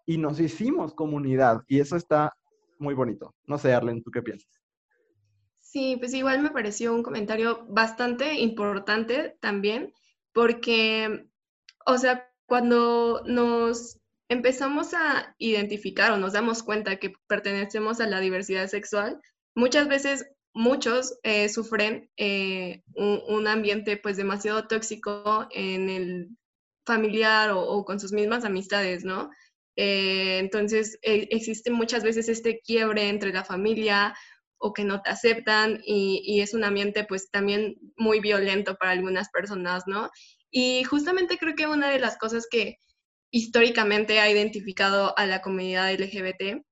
[0.06, 2.32] y nos hicimos comunidad, y eso está
[2.78, 3.34] muy bonito.
[3.44, 4.62] No sé, Arlen, ¿tú qué piensas?
[5.58, 9.92] Sí, pues igual me pareció un comentario bastante importante también,
[10.32, 11.28] porque,
[11.84, 13.97] o sea, cuando nos
[14.28, 19.20] empezamos a identificar o nos damos cuenta que pertenecemos a la diversidad sexual,
[19.54, 26.28] muchas veces muchos eh, sufren eh, un, ambiente pues demasiado tóxico en el
[26.84, 29.30] familiar o, con sus mismas amistades, ¿no?
[29.76, 34.16] Eh, entonces existe muchas veces este quiebre entre la familia
[34.58, 38.90] o que no te aceptan y, y, es un ambiente pues también muy violento para
[38.90, 40.10] algunas personas, ¿no?
[40.50, 42.78] Y justamente creo que una de las cosas que,
[43.30, 46.62] históricamente ha identificado a la comunidad LGBT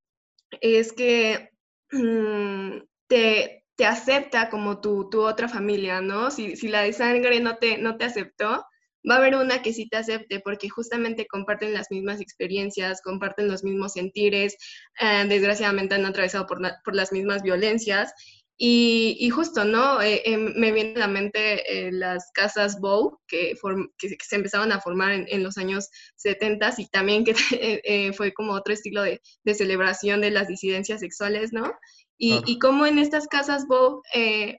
[0.61, 1.51] es que
[1.91, 6.31] mm, te, te, acepta como tu, tu, otra familia, ¿no?
[6.31, 8.65] Si, si, la de sangre no te, no te aceptó,
[9.09, 13.49] va a haber una que sí te acepte porque justamente comparten las mismas experiencias, comparten
[13.49, 14.57] los mismos sentires,
[15.01, 18.13] eh, desgraciadamente han atravesado por, por las mismas violencias
[18.59, 20.01] y, justo, ¿no?
[20.01, 23.55] Eh, em, me viene a la mente eh, las casas Bow que,
[23.99, 27.35] que, se empezaron a formar en, los años 70 y también que
[27.85, 31.71] eh, fue como otro estilo de, de, celebración de las disidencias sexuales, ¿no?
[32.19, 34.01] Y, y como en estas casas Bow,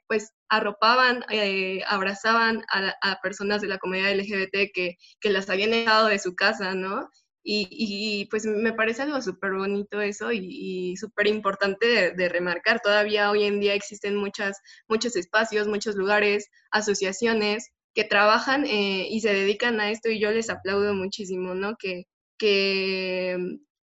[0.07, 1.25] pues arropaban,
[1.87, 6.35] abrazaban a, a, personas de la comunidad LGBT que, que las habían dejado de su
[6.35, 7.09] casa, ¿no?
[7.49, 12.81] Y, pues me parece algo súper bonito eso y, súper importante de, remarcar.
[12.81, 14.57] Todavía hoy en día existen muchas,
[14.89, 20.31] muchos espacios, muchos lugares, asociaciones que trabajan eh, y se dedican a esto y yo
[20.31, 21.77] les aplaudo muchísimo, ¿no?
[21.77, 22.03] Que,
[22.37, 23.37] que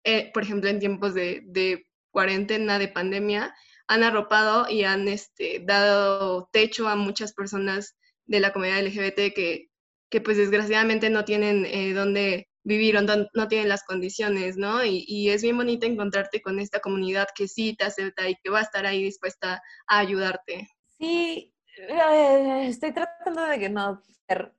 [0.05, 3.53] eh, por ejemplo, en tiempos de, de, cuarentena, de pandemia,
[3.87, 9.67] han arropado y han este, dado techo a muchas personas de la comunidad LGBT que,
[10.09, 14.85] que pues desgraciadamente no tienen eh, dónde vivir o no, tienen las condiciones, ¿no?
[14.85, 18.59] Y, es bien bonito encontrarte con esta comunidad que sí te acepta y que va
[18.59, 20.69] a estar ahí dispuesta a ayudarte.
[20.99, 24.53] Sí, eh, estoy tratando de que no ser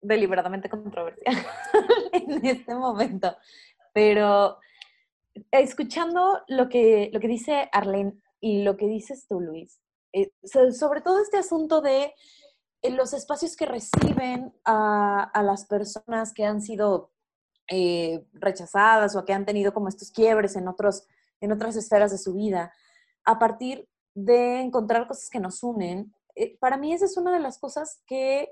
[0.00, 1.36] deliberadamente controversial
[2.12, 3.36] en este momento,
[3.92, 4.58] pero
[5.50, 9.80] escuchando lo que, lo que dice Arlene y lo que dices tú, Luis,
[10.14, 12.14] eh, sobre todo este asunto de
[12.82, 17.10] en los espacios que reciben a, las personas que han sido
[17.70, 21.06] eh, rechazadas o que han tenido como estos quiebres en, otros,
[21.40, 22.72] en otras esferas de su vida,
[23.24, 27.40] a partir de encontrar cosas que nos unen, eh, para mí esa es una de
[27.40, 28.48] las cosas que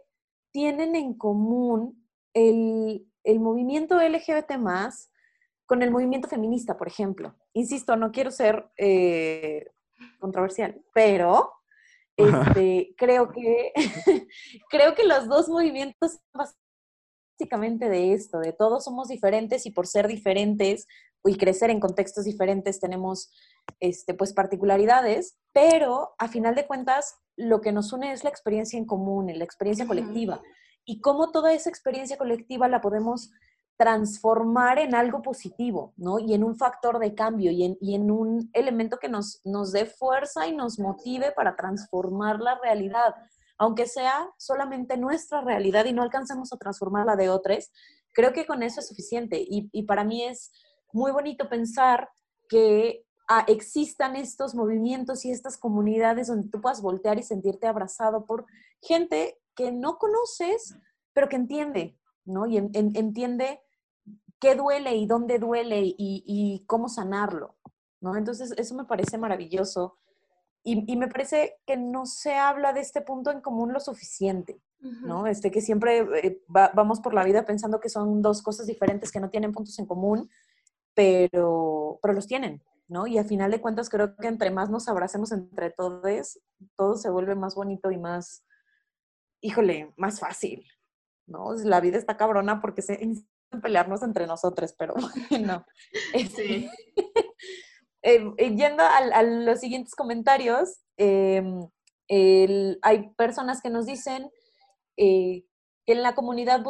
[0.52, 3.06] tienen en común el,
[3.38, 5.10] movimiento LGBT más
[5.66, 7.34] con el movimiento feminista, por ejemplo.
[7.52, 9.66] Insisto, no quiero ser eh,
[10.18, 11.52] controversial, pero
[12.16, 13.72] este, creo que
[14.70, 16.20] creo que los dos movimientos
[17.36, 20.86] básicamente de esto, de todos somos diferentes y por ser diferentes
[21.24, 23.30] y crecer en contextos diferentes tenemos
[23.80, 28.78] este, pues particularidades, pero a final de cuentas lo que nos une es la experiencia
[28.78, 30.40] en común, la experiencia colectiva.
[30.86, 33.30] Y cómo toda esa experiencia colectiva la podemos
[33.76, 36.18] transformar en algo positivo, ¿no?
[36.18, 39.72] Y en un factor de cambio y en, y en un elemento que nos, nos
[39.72, 43.14] dé fuerza y nos motive para transformar la realidad,
[43.58, 47.70] aunque sea solamente nuestra realidad y no alcancemos a transformar la de otros,
[48.12, 49.38] creo que con eso es suficiente.
[49.40, 50.52] Y, y para mí es
[50.92, 52.10] muy bonito pensar
[52.48, 58.24] que ah, existan estos movimientos y estas comunidades donde tú puedas voltear y sentirte abrazado
[58.24, 58.46] por
[58.82, 60.76] gente que no conoces,
[61.12, 62.46] pero que entiende, ¿no?
[62.46, 63.60] Y entiende
[64.38, 67.56] qué duele y dónde duele y, cómo sanarlo,
[68.00, 68.16] ¿no?
[68.16, 69.98] Entonces, eso me parece maravilloso.
[70.68, 75.28] Y, me parece que no se habla de este punto en común lo suficiente, ¿no?
[75.28, 79.20] Este, que siempre eh, vamos por la vida pensando que son dos cosas diferentes que
[79.20, 80.28] no tienen puntos en común,
[80.92, 83.06] pero, pero los tienen, ¿no?
[83.06, 86.40] Y al final de cuentas creo que entre más nos abracemos entre todos,
[86.76, 88.44] todo se vuelve más bonito y más,
[89.40, 90.66] híjole, más fácil,
[91.28, 91.52] ¿no?
[91.54, 92.98] La vida está cabrona porque se
[93.62, 94.94] pelearnos entre nosotros, pero
[95.30, 95.64] bueno.
[96.12, 96.70] Este, eh,
[98.02, 101.68] eh, yendo a, los siguientes comentarios, em,
[102.82, 104.30] hay personas que nos dicen
[104.96, 105.44] eh,
[105.84, 106.62] que en la comunidad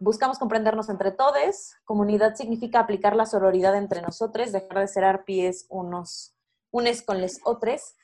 [0.00, 1.74] buscamos comprendernos entre todos.
[1.84, 6.34] Comunidad significa aplicar la sororidad entre nosotros, dejar de ser arpies unos,
[6.70, 7.96] unes con los otros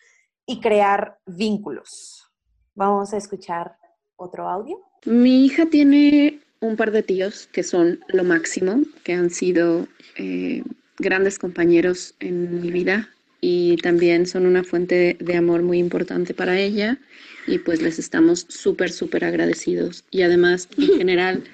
[0.44, 2.30] y crear vínculos.
[2.74, 3.78] Vamos a escuchar
[4.16, 4.78] otro audio.
[5.06, 9.86] Mi hija tiene un par de tíos que son lo máximo, que han sido
[10.18, 10.62] eh,
[10.98, 16.58] grandes compañeros en mi vida y también son una fuente de amor muy importante para
[16.58, 16.98] ella
[17.46, 20.04] y pues les estamos súper, súper agradecidos.
[20.10, 21.44] Y además, en general,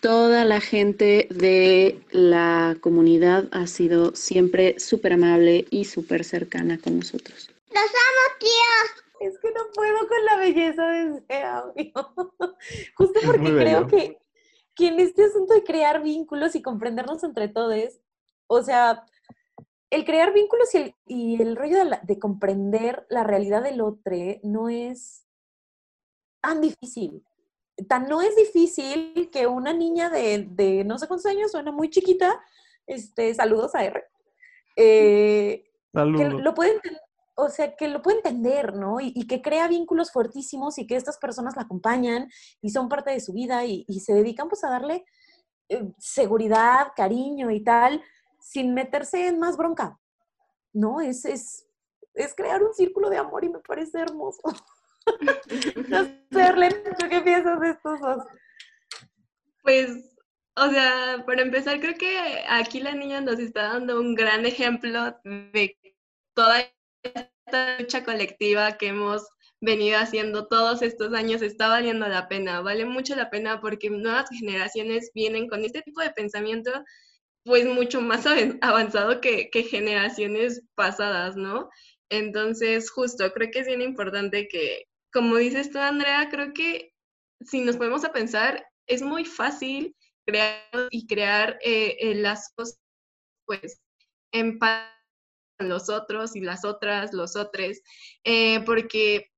[0.00, 6.98] toda la gente de la comunidad ha sido siempre súper amable y súper cercana con
[6.98, 7.50] nosotros.
[7.70, 9.32] ¡Los amo, tíos!
[9.32, 11.92] Es que no puedo con la belleza de ese audio.
[12.96, 14.18] Justo porque creo que
[14.80, 18.00] que en este asunto de crear vínculos y comprendernos entre todos,
[18.52, 19.06] o sea,
[19.90, 24.68] el crear vínculos y el, y el rollo de, comprender la realidad del otro no
[24.68, 25.24] es
[26.40, 27.24] tan difícil.
[27.88, 31.90] Tan no es difícil que una niña de, de no sé cuántos años, suena muy
[31.90, 32.40] chiquita,
[32.88, 34.04] este, saludos a R,
[34.76, 36.80] eh, que lo puede
[37.36, 39.00] o sea, que lo puede entender, ¿no?
[39.00, 42.28] Y, que crea vínculos fuertísimos y que estas personas la acompañan
[42.60, 45.04] y son parte de su vida y, se dedican pues a darle
[45.68, 48.02] eh, seguridad, cariño y tal,
[48.40, 49.98] sin meterse en más bronca,
[50.72, 51.00] ¿no?
[51.00, 51.66] Es, es,
[52.14, 54.42] es crear un círculo de amor y me parece hermoso.
[55.88, 58.24] no sé, qué piensas de estos dos?
[59.62, 60.10] Pues
[60.56, 65.16] o sea, para empezar, creo que aquí la niña nos está dando un gran ejemplo
[65.24, 65.78] de
[66.34, 66.70] toda
[67.02, 69.26] esta lucha colectiva que hemos
[69.60, 74.28] venido haciendo todos estos años está valiendo la pena, vale mucho la pena porque nuevas
[74.30, 76.72] generaciones vienen con este tipo de pensamiento
[77.44, 78.24] pues mucho más
[78.60, 81.68] avanzado que, generaciones pasadas, ¿no?
[82.10, 86.92] Entonces, justo, creo que es bien importante que, como dices tú, Andrea, creo que
[87.40, 92.78] si nos ponemos a pensar, es muy fácil crear y crear eh, eh, lazos,
[93.46, 93.80] pues,
[94.32, 94.58] en
[95.60, 97.80] los otros y las otras, los otros,
[98.24, 99.30] eh, porque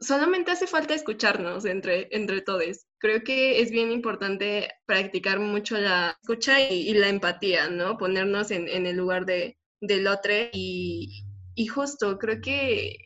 [0.00, 2.85] solamente hace falta escucharnos entre, entre todos.
[2.98, 7.98] Creo que es bien importante practicar mucho la escucha y, la empatía, ¿no?
[7.98, 11.24] Ponernos en, el lugar de, del otro y,
[11.72, 12.96] justo creo que,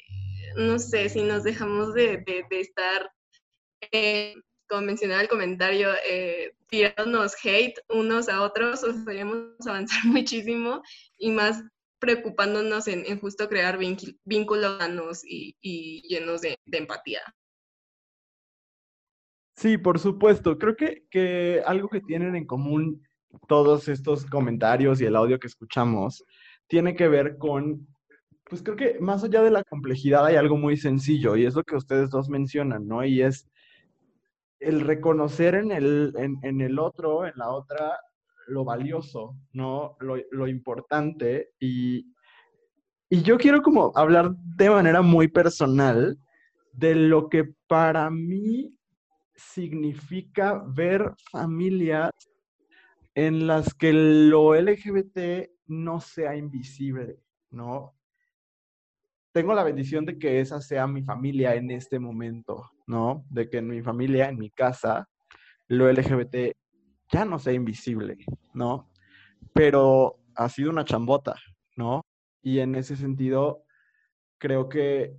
[0.57, 3.11] no sé, si nos dejamos de, estar,
[3.93, 4.35] eh,
[4.69, 10.83] como mencionaba el comentario, eh, tirándonos hate unos a otros, podríamos avanzar muchísimo
[11.19, 11.63] y más
[12.01, 13.79] preocupándonos en, justo crear
[14.25, 17.21] vínculos sanos y, llenos de, empatía.
[19.61, 20.57] Sí, por supuesto.
[20.57, 23.03] Creo que, que algo que tienen en común
[23.47, 26.25] todos estos comentarios y el audio que escuchamos
[26.67, 27.87] tiene que ver con,
[28.45, 31.63] pues creo que más allá de la complejidad hay algo muy sencillo y es lo
[31.63, 33.05] que ustedes dos mencionan, ¿no?
[33.05, 33.51] Y es
[34.61, 37.99] el reconocer en el, en el otro, en la otra,
[38.47, 39.95] lo valioso, ¿no?
[40.01, 41.51] Lo, importante.
[41.61, 42.15] Y,
[43.11, 46.19] y yo quiero como hablar de manera muy personal
[46.73, 48.75] de lo que para mí
[49.41, 52.11] significa ver familias
[53.15, 57.19] en las que lo LGBT no sea invisible,
[57.51, 57.95] ¿no?
[59.33, 63.25] tengo la bendición de que esa sea mi familia en este momento, ¿no?
[63.31, 65.09] De que en mi familia, en mi casa,
[65.69, 66.53] lo LGBT
[67.13, 68.19] ya no sea invisible,
[68.55, 68.91] ¿no?
[69.53, 71.37] Pero ha sido una chambota,
[71.77, 72.03] ¿no?
[72.43, 73.65] Y en ese sentido,
[74.39, 75.17] creo que,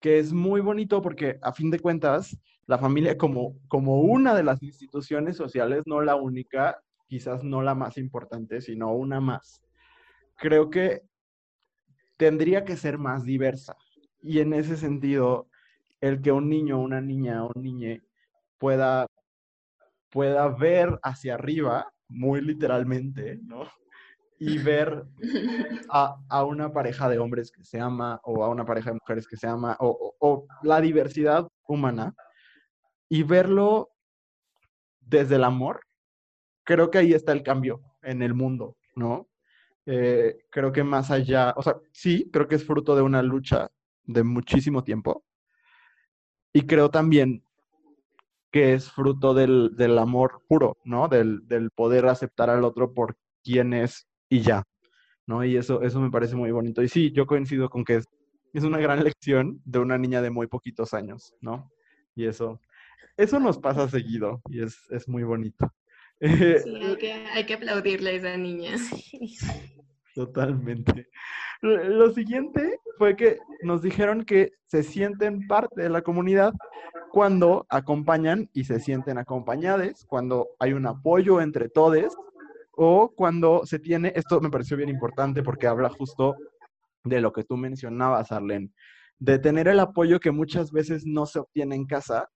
[0.00, 4.42] que es muy bonito porque a fin de cuentas, la familia como, como una de
[4.42, 9.62] las instituciones sociales, no la única, quizás no la más importante, sino una más.
[10.36, 11.02] Creo que
[12.16, 13.76] tendría que ser más diversa.
[14.22, 15.48] Y en ese sentido,
[16.00, 18.02] el que un niño, una niña o un niñe
[18.58, 19.06] pueda,
[20.10, 23.68] pueda ver hacia arriba, muy literalmente, ¿no?
[24.38, 25.04] Y ver
[25.90, 29.28] a, a, una pareja de hombres que se ama o a una pareja de mujeres
[29.28, 32.14] que se ama o, o, o la diversidad humana
[33.08, 33.90] y verlo
[35.00, 35.80] desde el amor,
[36.64, 39.28] creo que ahí está el cambio en el mundo, ¿no?
[39.86, 43.70] Eh, creo que más allá, o sea, sí, creo que es fruto de una lucha
[44.04, 45.24] de muchísimo tiempo.
[46.52, 47.44] Y creo también
[48.50, 51.08] que es fruto del, del amor puro, ¿no?
[51.08, 54.62] Del, del, poder aceptar al otro por quien es y ya,
[55.26, 55.44] ¿no?
[55.44, 56.82] Y eso, eso me parece muy bonito.
[56.82, 58.04] Y sí, yo coincido con que es,
[58.52, 61.70] es una gran lección de una niña de muy poquitos años, ¿no?
[62.14, 62.60] Y eso,
[63.16, 65.72] eso nos pasa seguido y es, es muy bonito.
[66.20, 68.76] Sí, hay que, hay que aplaudirle a esa niña.
[70.14, 71.08] Totalmente.
[71.60, 76.54] Lo siguiente fue que nos dijeron que se sienten parte de la comunidad
[77.10, 82.16] cuando acompañan y se sienten acompañadas, cuando hay un apoyo entre todos
[82.72, 86.34] o cuando se tiene, esto me pareció bien importante porque habla justo
[87.04, 88.70] de lo que tú mencionabas, Arlene,
[89.18, 92.28] de tener el apoyo que muchas veces no se obtiene en casa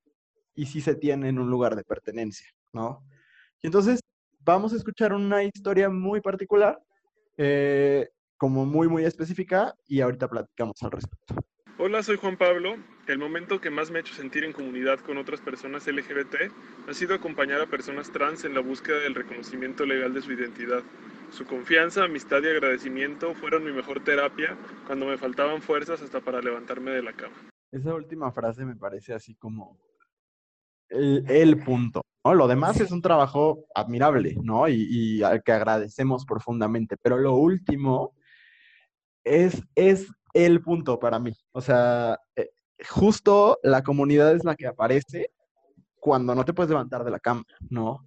[0.58, 3.04] y sí se tiene en un lugar de pertenencia, ¿no?
[3.62, 4.00] Y entonces
[4.40, 6.82] vamos a escuchar una historia muy particular,
[7.36, 11.36] eh, como muy, muy específica, y ahorita platicamos al respecto.
[11.78, 12.76] Hola, soy Juan Pablo.
[13.06, 16.50] El momento que más me ha hecho sentir en comunidad con otras personas LGBT
[16.88, 20.82] ha sido acompañar a personas trans en la búsqueda del reconocimiento legal de su identidad.
[21.30, 26.42] Su confianza, amistad y agradecimiento fueron mi mejor terapia cuando me faltaban fuerzas hasta para
[26.42, 27.36] levantarme de la cama.
[27.70, 29.78] Esa última frase me parece así como
[30.90, 32.02] el, punto.
[32.24, 32.34] ¿no?
[32.34, 34.68] Lo demás es un trabajo admirable, ¿no?
[34.68, 36.96] Y, y, al que agradecemos profundamente.
[37.00, 38.14] Pero lo último
[39.24, 41.32] es, es el punto para mí.
[41.52, 42.50] O sea, eh,
[42.88, 45.30] justo la comunidad es la que aparece
[46.00, 48.06] cuando no te puedes levantar de la cama, ¿no?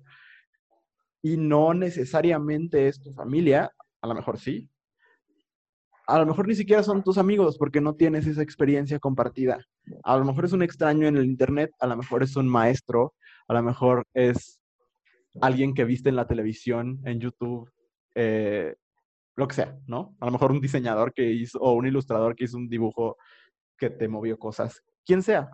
[1.21, 3.71] Y no necesariamente es tu familia,
[4.01, 4.69] a lo mejor sí.
[6.07, 9.59] A lo mejor ni siquiera son tus amigos porque no tienes esa experiencia compartida.
[10.03, 13.13] A lo mejor es un extraño en el internet, a lo mejor es un maestro,
[13.47, 14.59] a lo mejor es
[15.39, 17.71] alguien que viste en la televisión, en YouTube,
[18.15, 18.75] eh,
[19.35, 20.15] lo que sea, ¿no?
[20.19, 23.17] A lo mejor un diseñador que hizo, o un ilustrador que hizo un dibujo
[23.77, 25.49] que te movió cosas, quien sea.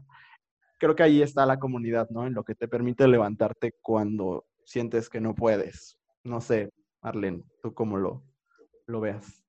[0.80, 2.26] Creo que ahí está la comunidad, ¿no?
[2.28, 5.98] En lo que te permite levantarte cuando sientes que no puedes.
[6.24, 6.72] No sé,
[7.02, 8.24] Arlene, ¿tú cómo lo,
[8.86, 9.47] lo veas?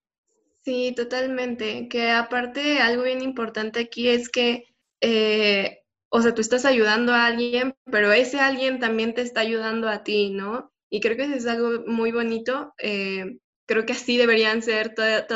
[0.68, 1.88] Sí, totalmente.
[1.88, 4.66] Que aparte, algo bien importante aquí es que
[5.00, 5.78] eh,
[6.10, 10.04] o sea, tú estás ayudando a alguien, pero ese alguien también te está ayudando a
[10.04, 10.70] ti, ¿no?
[10.90, 12.74] Y creo que eso es algo muy bonito.
[12.82, 15.26] Eh, creo que así deberían ser toda,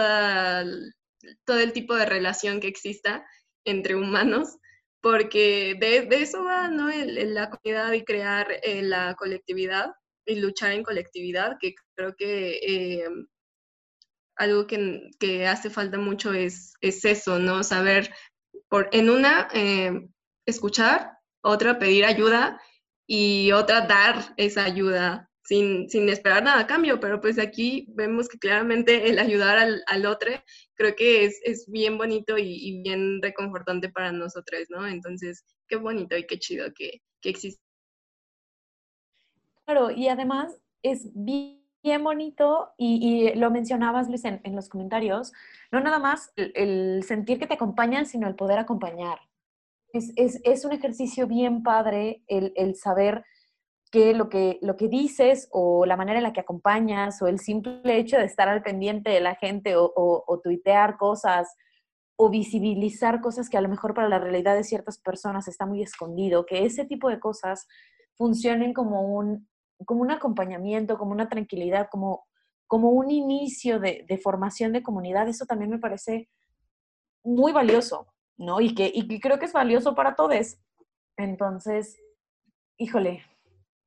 [1.47, 3.25] todo el tipo de relación que exista
[3.65, 4.59] entre humanos,
[5.01, 6.91] porque de, de eso va, ¿no?
[6.91, 9.93] El, la comunidad y crear eh, la colectividad
[10.27, 13.07] y luchar en colectividad, que creo que
[14.37, 17.63] algo que, que, hace falta mucho es, es eso, ¿no?
[17.63, 18.13] Saber,
[18.69, 20.09] por, en una, eh,
[20.47, 22.61] escuchar, otra pedir ayuda
[23.07, 28.29] y otra dar esa ayuda sin, sin, esperar nada a cambio, pero pues aquí vemos
[28.29, 30.31] que claramente el ayudar al, al otro
[30.75, 34.87] creo que es, es bien bonito y, bien reconfortante para nosotros, ¿no?
[34.87, 37.63] Entonces, qué bonito y qué chido que, que existe.
[39.65, 45.33] Claro, y además es bien, bien bonito y, lo mencionabas, Luis, en, los comentarios,
[45.71, 49.19] no nada más el, sentir que te acompañan, sino el poder acompañar.
[49.93, 53.25] Es, es, es, un ejercicio bien padre el, el, saber
[53.91, 57.39] que lo, que lo que dices o la manera en la que acompañas o el
[57.39, 61.55] simple hecho de estar al pendiente de la gente o, o, o tuitear cosas
[62.17, 65.83] o visibilizar cosas que a lo mejor para la realidad de ciertas personas está muy
[65.83, 67.67] escondido, que ese tipo de cosas
[68.17, 69.49] funcionen como un,
[69.85, 72.27] como un acompañamiento, como una tranquilidad, como,
[72.67, 76.29] como un inicio de, de formación de comunidad, eso también me parece
[77.25, 78.13] muy valioso.
[78.37, 78.61] ¿no?
[78.61, 80.59] Y que, y que creo que es valioso para todos.
[81.17, 81.99] Entonces,
[82.77, 83.25] híjole,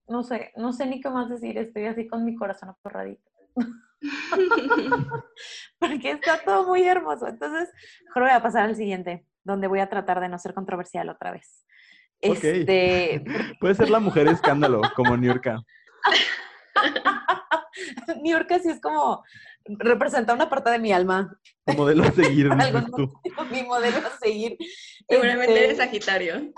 [0.08, 3.30] no sé, no sé ni qué más decir, estoy así con mi corazón aporradito.
[5.80, 7.28] Porque está todo muy hermoso.
[7.28, 7.72] Entonces,
[8.06, 11.32] mejor voy a pasar al siguiente, donde voy a tratar de no ser controversial otra
[11.32, 11.66] vez.
[12.24, 12.44] Ok.
[12.44, 13.24] Este,
[13.60, 15.62] Puede ser la mujer escándalo, como Niurka.
[18.22, 19.24] New York sí es como
[19.66, 21.38] representa una parte de mi alma.
[21.66, 23.14] Tu modelo a seguir, Algo dices tú.
[23.52, 24.58] mi modelo a seguir.
[25.08, 26.54] Seguramente Este, eres Sagitario.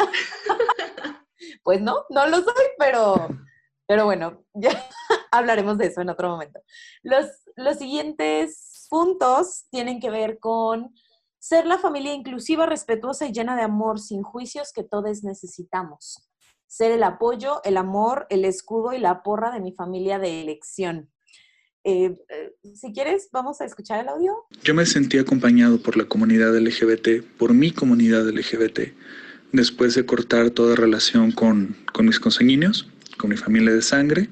[1.64, 3.30] Pues no, no lo soy, pero,
[3.88, 4.88] pero bueno, ya
[5.32, 6.62] hablaremos de eso en otro momento.
[7.04, 10.94] Los, los siguientes puntos tienen que ver con
[11.40, 16.27] ser la familia inclusiva, respetuosa y llena de amor, sin juicios que todos necesitamos.
[16.68, 21.10] Ser el apoyo, el amor, el escudo y la porra de mi familia de elección.
[21.84, 24.36] Eh, eh, si quieres, vamos a escuchar el audio.
[24.62, 28.92] Yo me sentí acompañado por la comunidad LGBT, por mi comunidad LGBT,
[29.54, 34.30] después de cortar toda relación con, con mis consanguíneos, con mi familia de sangre,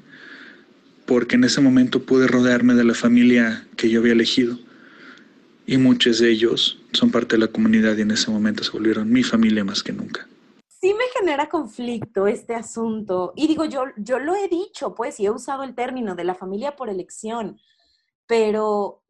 [1.05, 4.59] porque en ese momento pude rodearme de la familia que yo había elegido.
[5.65, 9.11] Y muchos de ellos son parte de la comunidad y en ese momento se volvieron
[9.11, 10.27] mi familia más que nunca.
[10.85, 13.33] Sí me genera conflicto este asunto.
[13.35, 16.35] Y digo, yo, yo lo he dicho, pues, y he usado el término de la
[16.35, 17.59] familia por elección,
[18.27, 19.01] pero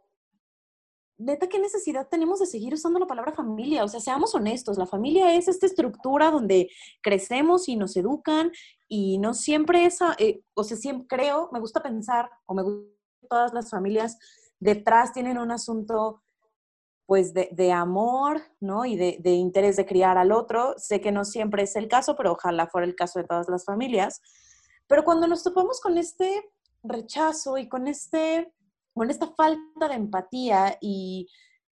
[1.17, 3.83] neta, ¿qué necesidad tenemos de seguir usando la palabra familia?
[3.83, 6.69] O sea, seamos honestos, la familia es esta estructura donde
[7.01, 8.53] crecemos y nos educan
[8.87, 12.89] y no siempre esa, eh, o sea, siempre creo, me gusta pensar, o me gusta
[13.29, 14.17] todas las familias
[14.59, 16.21] detrás tienen un asunto
[17.05, 18.85] pues de, de amor, ¿no?
[18.85, 20.73] Y de, de interés de criar al otro.
[20.77, 23.65] Sé que no siempre es el caso, pero ojalá fuera el caso de todas las
[23.65, 24.21] familias.
[24.87, 26.51] Pero cuando nos topamos con este
[26.83, 28.53] rechazo y con, este,
[28.93, 31.27] con esta falta de empatía y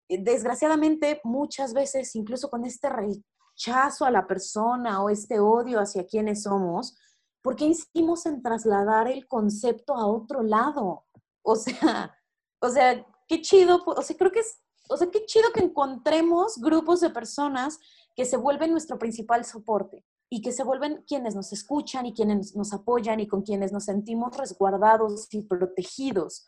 [0.09, 6.07] eh, desgraciadamente muchas veces incluso con este rechazo a la persona o este odio hacia
[6.07, 6.97] quienes somos,
[7.43, 11.05] ¿por qué insistimos en trasladar el concepto a otro lado?
[11.43, 12.15] O sea,
[12.61, 16.59] o sea, qué chido, o sea, creo que es o sea, qué chido que encontremos
[16.59, 17.79] grupos de personas
[18.17, 22.55] que se vuelven nuestro principal soporte y que se vuelven quienes nos escuchan y quienes
[22.55, 26.47] nos apoyan y con quienes nos sentimos resguardados y protegidos.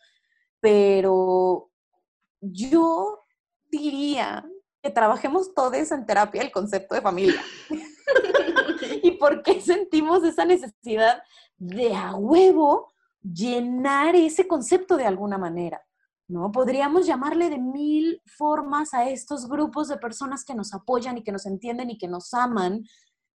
[0.61, 1.71] Pero
[2.41, 3.21] yo
[3.71, 4.45] diría
[4.83, 7.43] que trabajemos todos en terapia el concepto de familia.
[9.03, 11.23] ¿Y por qué sentimos esa necesidad
[11.57, 15.83] de a huevo llenar ese concepto de alguna manera?
[16.31, 16.53] ¿No?
[16.53, 21.33] Podríamos llamarle de mil formas a estos grupos de personas que nos apoyan y que
[21.33, 22.85] nos entienden y que nos aman,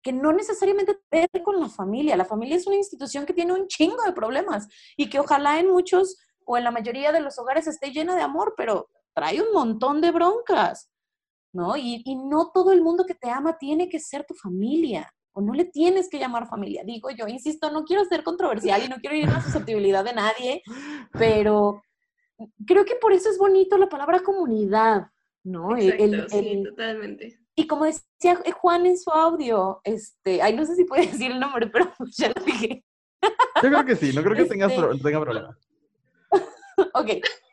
[0.03, 2.17] que no necesariamente tiene con la familia.
[2.17, 5.71] La familia es una institución que tiene un chingo de problemas y que ojalá en
[5.71, 9.53] muchos o en la mayoría de los hogares esté llena de amor, pero trae un
[9.53, 10.91] montón de broncas,
[11.53, 11.77] ¿no?
[11.77, 15.41] Y, y no todo el mundo que te ama tiene que ser tu familia o
[15.41, 16.83] no le tienes que llamar familia.
[16.85, 20.13] Digo yo, insisto, no quiero ser controversial y no quiero ir a la susceptibilidad de
[20.13, 20.63] nadie,
[21.13, 21.81] pero
[22.67, 25.09] creo que por eso es bonito la palabra comunidad,
[25.45, 25.77] ¿no?
[25.77, 27.39] El- Exacto, el- sí, el- totalmente.
[27.55, 31.41] y como decía Juan en su audio, este, ay, no sé si puede decir el
[31.41, 32.85] nombre, pero ya lo dije.
[33.63, 35.59] Yo creo que sí, no creo que tengas Este- pro- tenga problema.
[36.95, 37.09] ok,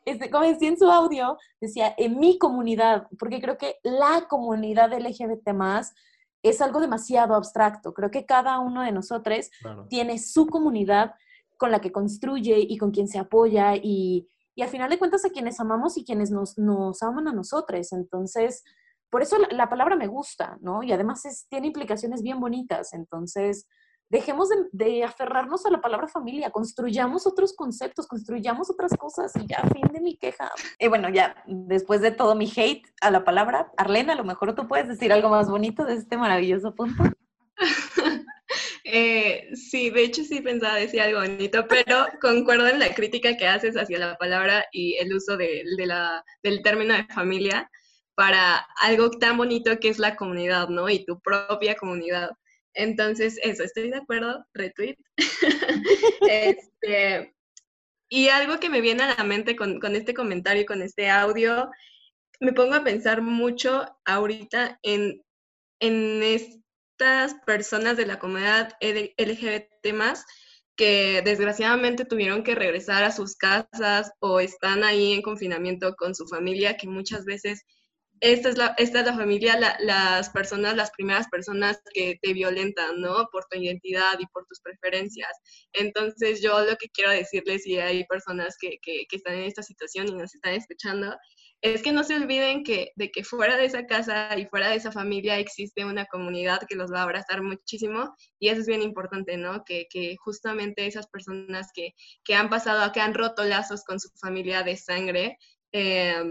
[0.05, 4.91] este, como decía en su audio, decía en mi comunidad, porque creo que la comunidad
[4.93, 5.93] LGBT más
[6.41, 7.93] es algo demasiado abstracto.
[7.93, 9.85] Creo que cada uno de nosotros Claro.
[9.89, 11.13] tiene su comunidad
[11.57, 14.27] con la que construye y con quien se apoya y,
[14.60, 17.93] y al final de cuentas a quienes amamos y quienes nos, nos aman a nosotros.
[17.93, 18.66] Entonces,
[19.10, 20.84] por eso la, la palabra me gusta, ¿no?
[20.84, 22.91] Y además tiene implicaciones bien bonitas.
[22.91, 23.70] Entonces,
[24.10, 29.47] dejemos de, de aferrarnos a la palabra familia, construyamos otros conceptos, construyamos otras cosas y
[29.47, 30.51] ya, fin de mi queja.
[30.78, 34.55] Y bueno, ya, después de todo mi hate a la palabra, Arlena, a lo mejor
[34.55, 37.01] tú puedes decir algo más bonito de este maravilloso punto.
[39.01, 43.47] Eh, sí, de hecho sí pensaba decir algo bonito, pero concuerdo en la crítica que
[43.47, 47.69] haces hacia la palabra y el uso de, de la, del término de familia
[48.15, 50.89] para algo tan bonito que es la comunidad, ¿no?
[50.89, 52.31] Y tu propia comunidad.
[52.73, 54.97] Entonces, eso, estoy de acuerdo, retweet.
[56.29, 57.33] Este,
[58.09, 61.09] y algo que me viene a la mente con, con este comentario y con este
[61.09, 61.71] audio,
[62.41, 65.23] me pongo a pensar mucho ahorita en,
[65.79, 66.21] en
[66.99, 70.25] estas personas de la comunidad LGBT más
[70.75, 76.27] que desgraciadamente tuvieron que regresar a sus casas o están ahí en confinamiento con su
[76.27, 77.63] familia, que muchas veces
[78.21, 82.99] esta es la, esta es la familia, las personas, las primeras personas que te violentan,
[82.99, 83.29] ¿no?
[83.31, 85.31] Por tu identidad y por tus preferencias.
[85.71, 89.63] Entonces yo lo que quiero decirles, si hay personas que, que, que están en esta
[89.63, 91.15] situación y nos están escuchando,
[91.62, 94.76] es que no se olviden que, de que fuera de esa casa y fuera de
[94.76, 98.82] esa familia existe una comunidad que los va a abrazar muchísimo y eso es bien
[98.82, 99.64] importante, ¿no?
[99.66, 101.93] Que, que justamente esas personas que,
[102.24, 105.38] que, han pasado, que han roto lazos con su familia de sangre,
[105.74, 106.24] eh,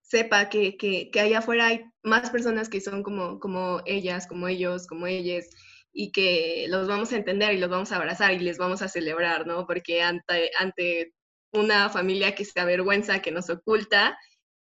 [0.00, 4.48] sepa que, que, que, allá afuera hay más personas que son como, como ellas, como
[4.48, 5.48] ellos, como ellas,
[5.92, 8.88] y que los vamos a entender y los vamos a abrazar y les vamos a
[8.88, 9.66] celebrar, ¿no?
[9.66, 11.12] Porque ante, ante
[11.54, 14.18] una familia que se avergüenza, que nos oculta,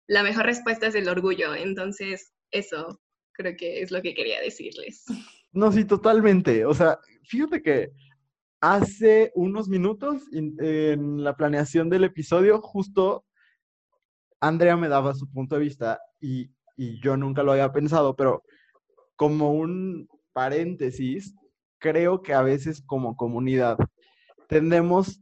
[0.07, 1.55] la mejor respuesta es el orgullo.
[1.55, 3.01] Entonces, eso
[3.33, 5.05] creo que es lo que quería decirles.
[5.53, 6.65] No, sí, totalmente.
[6.65, 7.91] O sea, fíjate que
[8.61, 13.25] hace unos minutos en la planeación del episodio, justo
[14.39, 18.43] Andrea me daba su punto de vista y, y yo nunca lo había pensado, pero
[19.15, 21.35] como un paréntesis,
[21.79, 23.77] creo que a veces como comunidad
[24.47, 25.21] tendemos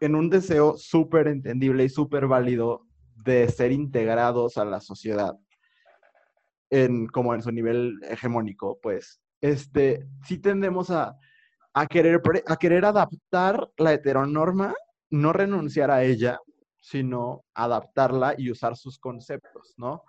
[0.00, 2.86] en un deseo súper entendible y súper válido
[3.16, 5.36] de ser integrados a la sociedad,
[6.70, 11.16] en, como en su nivel hegemónico, pues, este, sí tendemos a,
[11.74, 14.74] a, querer, a querer adaptar la heteronorma,
[15.10, 16.38] no renunciar a ella,
[16.80, 20.04] sino adaptarla y usar sus conceptos, ¿no?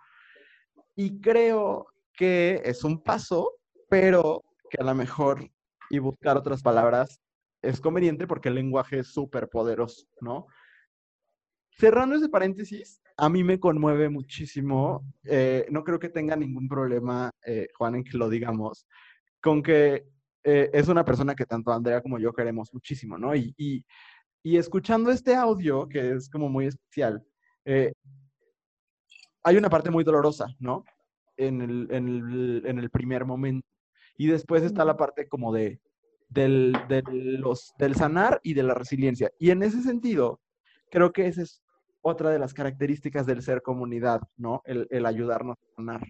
[0.95, 3.53] Y creo que es un paso,
[3.89, 5.49] pero que a lo mejor
[5.89, 7.19] y buscar otras palabras
[7.61, 10.47] es conveniente porque el lenguaje es súper poderoso, ¿no?
[11.71, 17.31] Cerrando ese paréntesis, a mí me conmueve muchísimo, eh, no creo que tenga ningún problema,
[17.45, 18.87] eh, Juan, en que lo digamos,
[19.41, 20.05] con que
[20.43, 23.35] eh, es una persona que tanto Andrea como yo queremos muchísimo, ¿no?
[23.35, 23.85] Y, y,
[24.43, 27.25] y escuchando este audio, que es como muy especial,
[29.43, 30.83] hay una parte muy dolorosa, ¿no?
[31.37, 33.67] En el, en el, en el primer momento.
[34.17, 35.79] Y después está la parte como de,
[36.29, 39.31] del, del sanar y de la resiliencia.
[39.39, 40.39] Y en ese sentido,
[40.91, 41.63] creo que esa es
[42.01, 44.61] otra de las características del ser comunidad, ¿no?
[44.65, 46.01] El, el ayudarnos a sanar.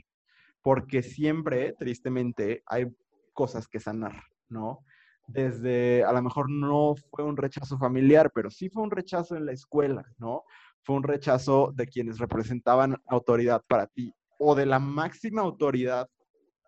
[0.61, 2.87] Porque siempre, tristemente, hay
[3.33, 4.85] cosas que sanar, ¿no?
[5.27, 9.45] Desde, a lo mejor no fue un rechazo familiar, pero sí fue un rechazo en
[9.45, 10.43] la escuela, ¿no?
[10.83, 16.09] Fue un rechazo de quienes representaban autoridad para ti o de la máxima autoridad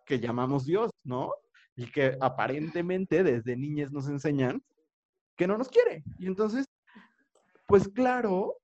[0.06, 1.32] que llamamos Dios, ¿no?
[1.76, 4.64] Y que aparentemente desde niñas nos enseñan
[5.36, 6.04] que no nos quiere.
[6.18, 6.66] Y entonces,
[7.68, 8.58] pues claro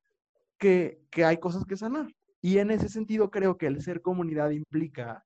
[0.57, 2.07] que, que hay cosas que sanar.
[2.41, 5.25] Y en ese sentido creo que el ser comunidad implica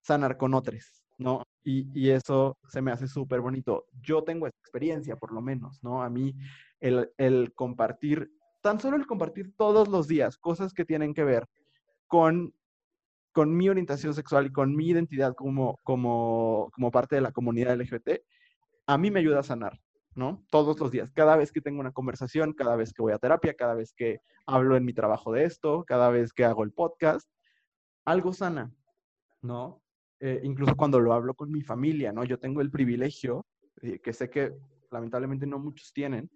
[0.00, 1.42] sanar con otros, ¿no?
[1.64, 3.86] Y, y eso se me hace súper bonito.
[4.00, 6.02] Yo tengo esa experiencia, por lo menos, ¿no?
[6.02, 6.34] A mí
[6.80, 8.30] el, el compartir,
[8.62, 11.46] tan solo el compartir todos los días cosas que tienen que ver
[12.06, 12.54] con
[13.36, 17.78] con mi orientación sexual y con mi identidad como, como, como parte de la comunidad
[17.78, 18.22] LGBT,
[18.86, 19.78] a mí me ayuda a sanar,
[20.14, 20.42] ¿no?
[20.50, 23.52] Todos los días, cada vez que tengo una conversación, cada vez que voy a terapia,
[23.52, 27.28] cada vez que hablo en mi trabajo de esto, cada vez que hago el podcast,
[28.06, 28.72] algo sana,
[29.42, 29.82] ¿no?
[30.20, 32.24] Eh, incluso cuando lo hablo con mi familia, ¿no?
[32.24, 33.44] Yo tengo el privilegio,
[33.82, 34.54] eh, que sé que
[34.90, 36.30] lamentablemente no muchos tienen,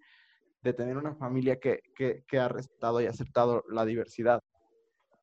[0.61, 4.39] de tener una familia que, que, que ha respetado y aceptado la diversidad.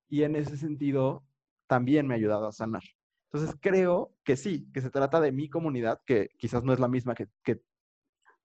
[0.08, 1.22] Y en ese sentido,
[1.68, 2.82] también me ha ayudado a sanar.
[3.30, 6.88] Entonces creo que sí, que se trata de mi comunidad, que quizás no es la
[6.88, 7.60] misma que, que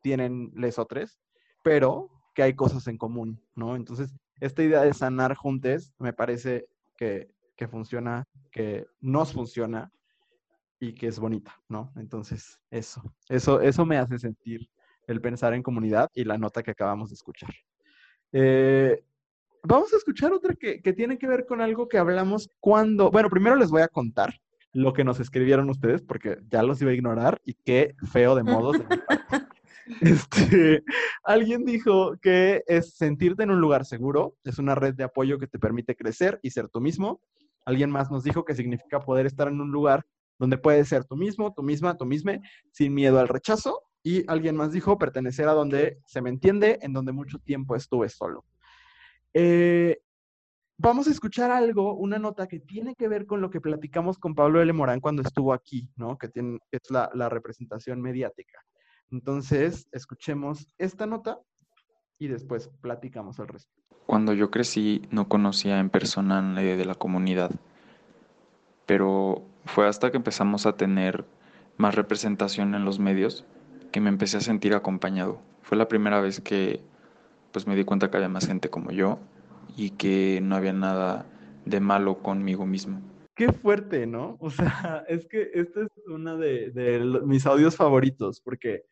[0.02, 1.20] tienen les otros,
[1.64, 3.76] pero que hay cosas en común, ¿no?
[3.76, 6.68] Entonces, esta idea de sanar juntos me parece
[6.98, 9.92] que, que funciona, que nos funciona
[10.80, 11.94] y que es bonita, ¿no?
[11.96, 14.70] Entonces, eso, eso, eso me hace sentir
[15.08, 17.54] el pensar en comunidad y la nota que acabamos de escuchar.
[18.34, 19.04] Eh,
[19.64, 23.30] vamos a escuchar otra que, que, tiene que ver con algo que hablamos cuando, bueno,
[23.30, 24.36] primero les voy a contar
[24.74, 28.44] lo que nos escribieron ustedes, porque ya los iba a ignorar y qué feo de
[28.44, 28.78] modos.
[30.02, 30.84] este,
[31.24, 35.48] alguien dijo que es sentirte en un lugar seguro, es una red de apoyo que
[35.48, 37.22] te permite crecer y ser tú mismo.
[37.66, 40.06] Alguien más nos dijo que significa poder estar en un lugar
[40.40, 42.40] donde puedes ser tú mismo, tú misma, tú misma,
[42.72, 43.84] sin miedo al rechazo.
[44.02, 48.10] Y alguien más dijo pertenecer a donde se me entiende, en donde mucho tiempo estuve
[48.10, 48.44] solo.
[49.34, 50.00] Eh,
[50.78, 54.36] vamos a escuchar algo, una nota que tiene que ver con lo que platicamos con
[54.36, 54.72] Pablo L.
[54.74, 56.18] Morán cuando estuvo aquí, ¿no?
[56.18, 58.60] Que tiene, es la, la representación mediática.
[59.12, 61.40] Entonces, escuchemos esta nota
[62.20, 63.72] y después platicamos el resto.
[64.06, 67.52] Cuando yo crecí no conocía en persona a nadie de la comunidad,
[68.86, 71.26] pero fue hasta que empezamos a tener
[71.78, 73.46] más representación en los medios
[73.92, 75.42] que me empecé a sentir acompañado.
[75.62, 76.82] Fue la primera vez que
[77.54, 79.20] pues me di cuenta que había más gente como yo
[79.78, 81.26] y que no había nada
[81.66, 83.00] de malo conmigo mismo.
[83.36, 84.38] Qué fuerte, ¿no?
[84.42, 88.84] O sea, es que este es uno de, de mis audios favoritos porque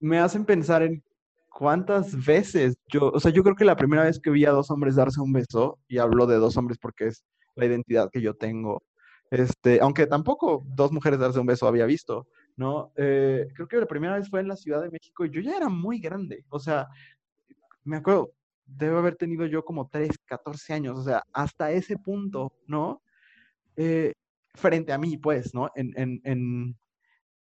[0.00, 1.02] me hacen pensar en
[1.48, 4.70] cuántas veces yo, o sea, yo creo que la primera vez que vi a dos
[4.70, 7.24] hombres darse un beso, y hablo de dos hombres porque es
[7.54, 8.82] la identidad que yo tengo,
[9.30, 12.26] este, aunque tampoco dos mujeres darse un beso había visto,
[12.56, 12.92] ¿no?
[12.96, 15.56] Eh, creo que la primera vez fue en la Ciudad de México y yo ya
[15.56, 16.88] era muy grande, o sea,
[17.84, 18.32] me acuerdo,
[18.66, 23.02] debo haber tenido yo como 3, 14 años, o sea, hasta ese punto, ¿no?
[23.76, 24.12] Eh,
[24.54, 25.70] frente a mí, pues, ¿no?
[25.74, 26.76] En, en, en,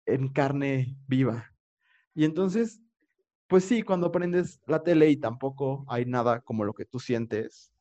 [0.06, 1.52] en carne viva.
[2.14, 2.82] Y entonces,
[3.48, 7.72] pues sí, cuando prendes la tele y tampoco hay nada como lo que tú sientes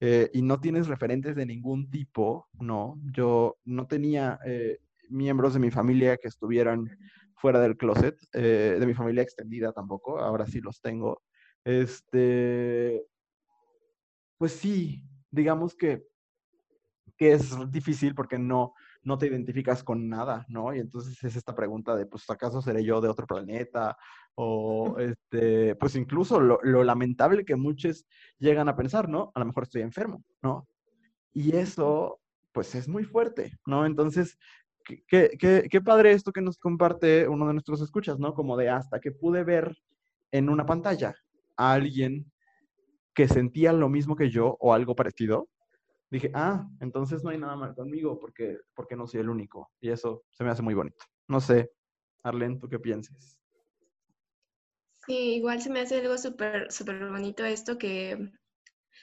[0.00, 5.60] eh, y no tienes referentes de ningún tipo, no, yo no tenía eh, miembros de
[5.60, 6.90] mi familia que estuvieran
[7.36, 11.22] fuera del closet, de mi familia extendida tampoco, ahora sí los tengo.
[11.64, 13.06] Este,
[14.38, 16.04] pues sí, digamos que,
[17.16, 20.74] que es difícil porque no, no te identificas con nada, ¿no?
[20.74, 23.96] Y entonces es esta pregunta de, pues, ¿acaso seré yo de otro planeta?
[24.34, 28.06] O, este, pues incluso lo, lo, lamentable que muchos
[28.38, 29.30] llegan a pensar, ¿no?
[29.34, 30.66] A lo mejor estoy enfermo, ¿no?
[31.32, 32.20] Y eso,
[32.52, 33.86] pues es muy fuerte, ¿no?
[33.86, 34.38] Entonces,
[34.84, 38.34] qué, qué, qué padre esto que nos comparte uno de nuestros escuchas, ¿no?
[38.34, 39.76] Como de hasta que pude ver
[40.32, 41.14] en una pantalla
[41.56, 42.30] a alguien
[43.14, 45.48] que sentía lo mismo que yo o algo parecido,
[46.10, 49.70] dije, ah, entonces no hay nada mal conmigo porque, porque no soy el único.
[49.80, 51.04] Y eso se me hace muy bonito.
[51.28, 51.70] No sé,
[52.22, 53.38] Arlen, ¿tú qué piensas?
[55.06, 58.30] Sí, igual se me hace algo súper, súper bonito esto que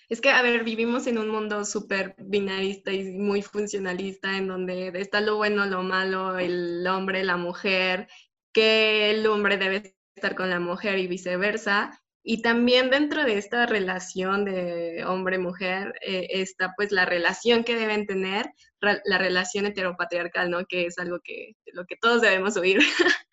[0.09, 4.87] es que, a ver, vivimos en un mundo súper binarista y muy funcionalista, en donde
[4.95, 8.07] está lo bueno, lo malo, el hombre, la mujer,
[8.51, 12.01] que el hombre debe estar con la mujer y viceversa.
[12.23, 18.05] Y también dentro de esta relación de hombre-mujer eh, está pues la relación que deben
[18.05, 18.51] tener,
[18.81, 20.65] la relación heteropatriarcal, ¿no?
[20.65, 22.79] Que es algo que, lo que todos debemos oír.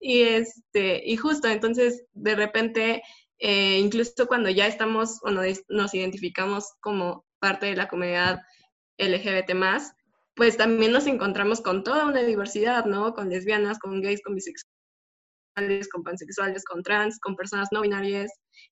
[0.00, 3.02] y, este, y justo, entonces, de repente,
[3.38, 8.40] eh, incluso cuando ya estamos o nos identificamos como parte de la comunidad
[8.98, 9.52] LGBT+,
[10.34, 13.12] pues también nos encontramos con toda una diversidad, ¿no?
[13.14, 14.79] Con lesbianas, con gays, con bisexuales
[15.92, 18.30] con pansexuales, con trans, con personas no binarias.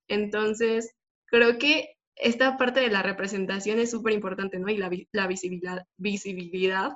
[0.08, 0.94] Entonces,
[1.26, 4.68] creo que esta parte de la representación es súper importante, ¿no?
[4.68, 6.92] Y la, visibilidad, visibilidad,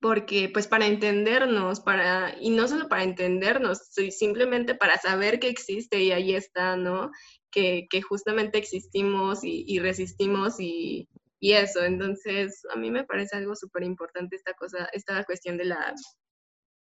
[0.00, 3.78] porque pues para entendernos, para, y no solo para entendernos,
[4.10, 7.10] simplemente para saber que existe y ahí está, ¿no?
[7.50, 11.08] Que, justamente existimos y, resistimos y,
[11.40, 11.84] y, eso.
[11.84, 15.94] Entonces, a mí me parece algo súper importante esta cosa, esta cuestión de la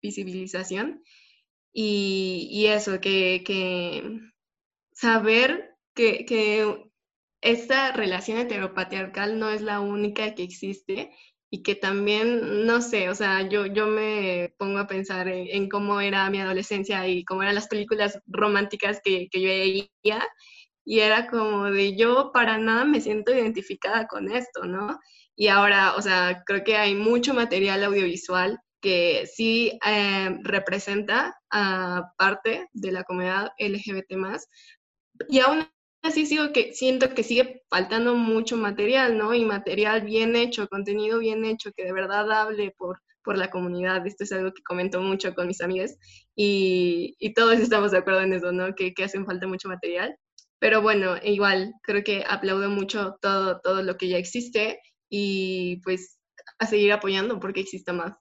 [0.01, 1.01] visibilización
[1.78, 4.19] y, eso, que,
[4.93, 6.91] saber que,
[7.41, 11.11] esta relación heteropatriarcal no es la única que existe
[11.51, 16.01] y que también, no sé, o sea, yo, yo me pongo a pensar en, cómo
[16.01, 20.28] era mi adolescencia y cómo eran las películas románticas que, que yo veía
[20.86, 24.99] y era como de yo para nada me siento identificada con esto, ¿no?
[25.36, 32.03] Y ahora, o sea, creo que hay mucho material audiovisual que sí eh, representa a
[32.19, 34.13] parte de la comunidad LGBT
[35.27, 35.67] y aún
[36.03, 39.33] así sigo que, siento que sigue faltando mucho material, ¿no?
[39.33, 44.05] Y material bien hecho, contenido bien hecho, que de verdad hable por, por la comunidad.
[44.05, 45.97] Esto es algo que comento mucho con mis amigas
[46.36, 48.75] y, y todos estamos de acuerdo en eso, ¿no?
[48.75, 50.15] Que, que hacen falta mucho material.
[50.59, 54.79] Pero bueno, igual, creo que aplaudo mucho todo, todo lo que ya existe
[55.09, 56.19] y pues
[56.59, 58.15] a seguir apoyando porque exista más.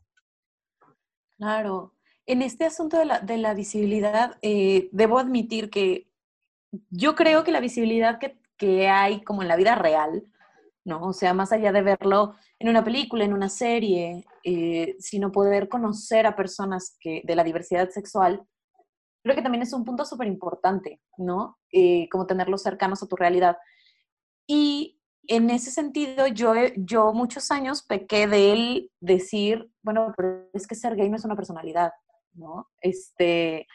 [1.39, 1.95] Claro.
[2.26, 6.09] En este asunto de la, de la visibilidad, eh, debo admitir que
[6.91, 10.24] yo creo que la visibilidad que, que, hay como en la vida real,
[10.85, 11.03] ¿no?
[11.03, 15.68] O sea, más allá de verlo en una película, en una serie, eh, sino poder
[15.68, 18.43] conocer a personas que, de la diversidad sexual,
[19.22, 21.59] creo que también es un punto súper importante, ¿no?
[21.72, 23.57] Eh, como tenerlos cercanos a tu realidad.
[24.47, 30.66] Y en ese sentido, yo, yo muchos años pequé de él decir, bueno, pero es
[30.66, 31.93] que ser gay no es una personalidad,
[32.33, 32.68] ¿no?
[32.81, 33.66] Este,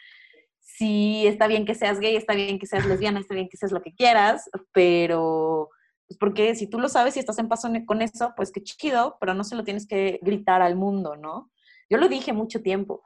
[0.60, 3.72] sí, está bien que seas gay, está bien que seas lesbiana, está bien que seas
[3.72, 5.68] lo que quieras, pero,
[6.06, 9.16] pues porque si tú lo sabes y estás en paso con eso, pues qué chido,
[9.20, 11.50] pero no se lo tienes que gritar al mundo, ¿no?
[11.88, 13.02] Yo lo dije mucho tiempo.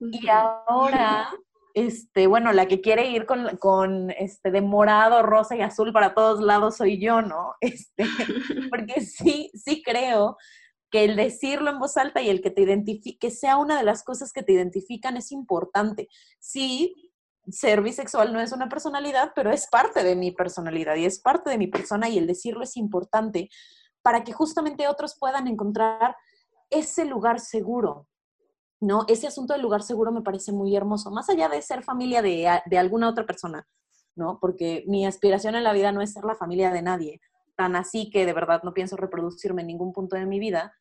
[0.00, 1.30] Y ahora
[1.78, 6.40] este, bueno, la que quiere ir con, este, de morado, rosa y azul para todos
[6.40, 7.54] lados soy yo, ¿no?
[7.60, 8.04] Este,
[8.70, 10.36] porque sí, sí creo
[10.90, 13.84] que el decirlo en voz alta y el que te identifique, que sea una de
[13.84, 16.08] las cosas que te identifican es importante.
[16.40, 17.12] Sí,
[17.48, 21.50] ser bisexual no es una personalidad, pero es parte de mi personalidad y es parte
[21.50, 23.50] de mi persona y el decirlo es importante
[24.02, 26.16] para que justamente otros puedan encontrar
[26.70, 28.08] ese lugar seguro,
[28.80, 29.04] ¿no?
[29.08, 32.48] Ese asunto del lugar seguro me parece muy hermoso, más allá de ser familia de,
[32.66, 33.66] de alguna otra persona,
[34.14, 34.38] ¿no?
[34.40, 37.20] Porque mi aspiración en la vida no es ser la familia de nadie,
[37.56, 40.74] tan así que de verdad no pienso reproducirme en ningún punto de mi vida.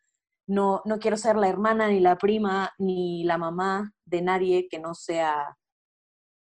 [0.45, 4.79] No, no quiero ser la hermana, ni la prima, ni la mamá de nadie que
[4.79, 5.57] no sea,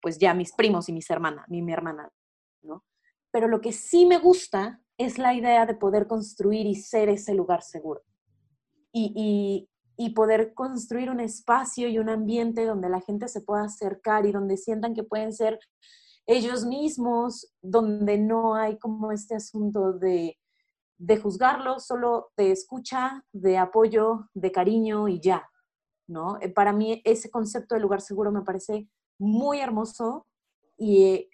[0.00, 2.10] pues ya mis primos y mis hermanas, mi, mi hermana,
[2.62, 2.84] ¿no?
[3.32, 7.34] Pero lo que sí me gusta es la idea de poder construir y ser ese
[7.34, 8.02] lugar seguro.
[8.92, 9.68] Y, y,
[10.14, 14.56] poder construir un espacio y un ambiente donde la gente se pueda acercar y donde
[14.56, 15.58] sientan que pueden ser
[16.26, 20.38] ellos mismos, donde no hay como este asunto de,
[20.98, 25.48] de juzgarlo, solo de escucha, de apoyo, de cariño y ya,
[26.06, 26.38] ¿no?
[26.40, 28.88] Eh, para mí ese concepto de lugar seguro me parece
[29.18, 30.26] muy hermoso
[30.76, 31.28] y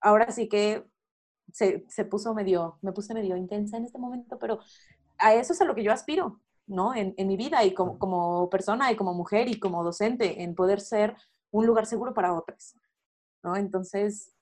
[0.00, 0.86] ahora sí que
[1.52, 4.60] se, se, puso medio, me puse medio intensa en este momento, pero
[5.18, 6.94] a eso es a lo que yo aspiro, ¿no?
[6.94, 10.54] En, en mi vida y como, como, persona y como mujer y como docente, en
[10.54, 11.16] poder ser
[11.50, 12.74] un lugar seguro para otros,
[13.42, 13.56] ¿no?
[13.56, 14.32] Entonces,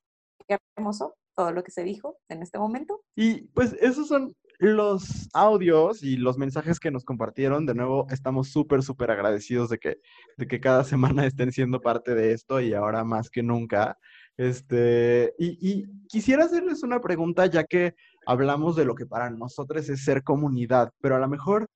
[0.46, 3.02] qué hermoso todo lo que se dijo en este momento.
[3.16, 7.66] Y pues esos son los audios y los mensajes que nos compartieron.
[7.66, 9.96] De nuevo, estamos súper, súper agradecidos de que,
[10.36, 13.98] de que cada semana estén siendo parte de esto y ahora más que nunca.
[14.36, 17.94] Este, y, quisiera hacerles una pregunta, ya que
[18.24, 21.68] hablamos de lo que para nosotros es ser comunidad, pero a lo mejor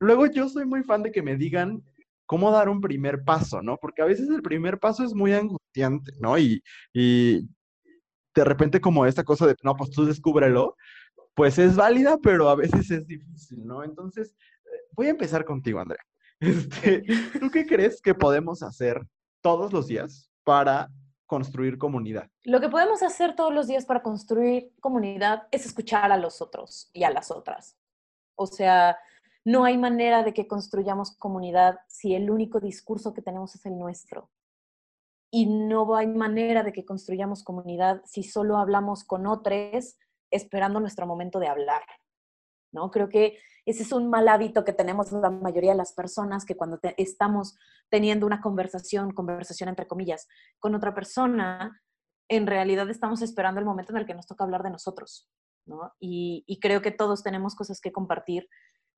[0.00, 1.82] luego yo soy muy fan de que me digan
[2.26, 3.76] cómo dar un primer paso, ¿no?
[3.76, 6.38] Porque a veces el primer paso es muy angustiante, ¿no?
[6.38, 7.48] Y, y
[8.34, 10.76] de repente como esta cosa de, no, pues tú descúbrelo,
[11.34, 13.84] pues es válida, pero a veces es difícil, ¿no?
[13.84, 14.34] Entonces,
[14.92, 16.02] voy a empezar contigo, Andrea.
[16.40, 17.02] Este,
[17.38, 19.06] ¿Tú qué crees que podemos hacer
[19.42, 20.88] todos los días para
[21.26, 22.30] construir comunidad?
[22.44, 26.88] Lo que podemos hacer todos los días para construir comunidad es escuchar a los otros
[26.94, 27.76] y a las otras.
[28.36, 28.96] O sea,
[29.44, 33.78] no hay manera de que construyamos comunidad si el único discurso que tenemos es el
[33.78, 34.30] nuestro.
[35.32, 39.96] Y no hay manera de que construyamos comunidad si solo hablamos con otros
[40.30, 41.82] esperando nuestro momento de hablar.
[42.72, 42.90] ¿no?
[42.90, 46.56] Creo que ese es un mal hábito que tenemos la mayoría de las personas, que
[46.56, 47.56] cuando estamos
[47.88, 50.28] teniendo una conversación, conversación entre comillas,
[50.58, 51.80] con otra persona,
[52.28, 55.28] en realidad estamos esperando el momento en el que nos toca hablar de nosotros,
[55.66, 55.92] ¿no?
[55.98, 58.48] Y, y creo que todos tenemos cosas que compartir,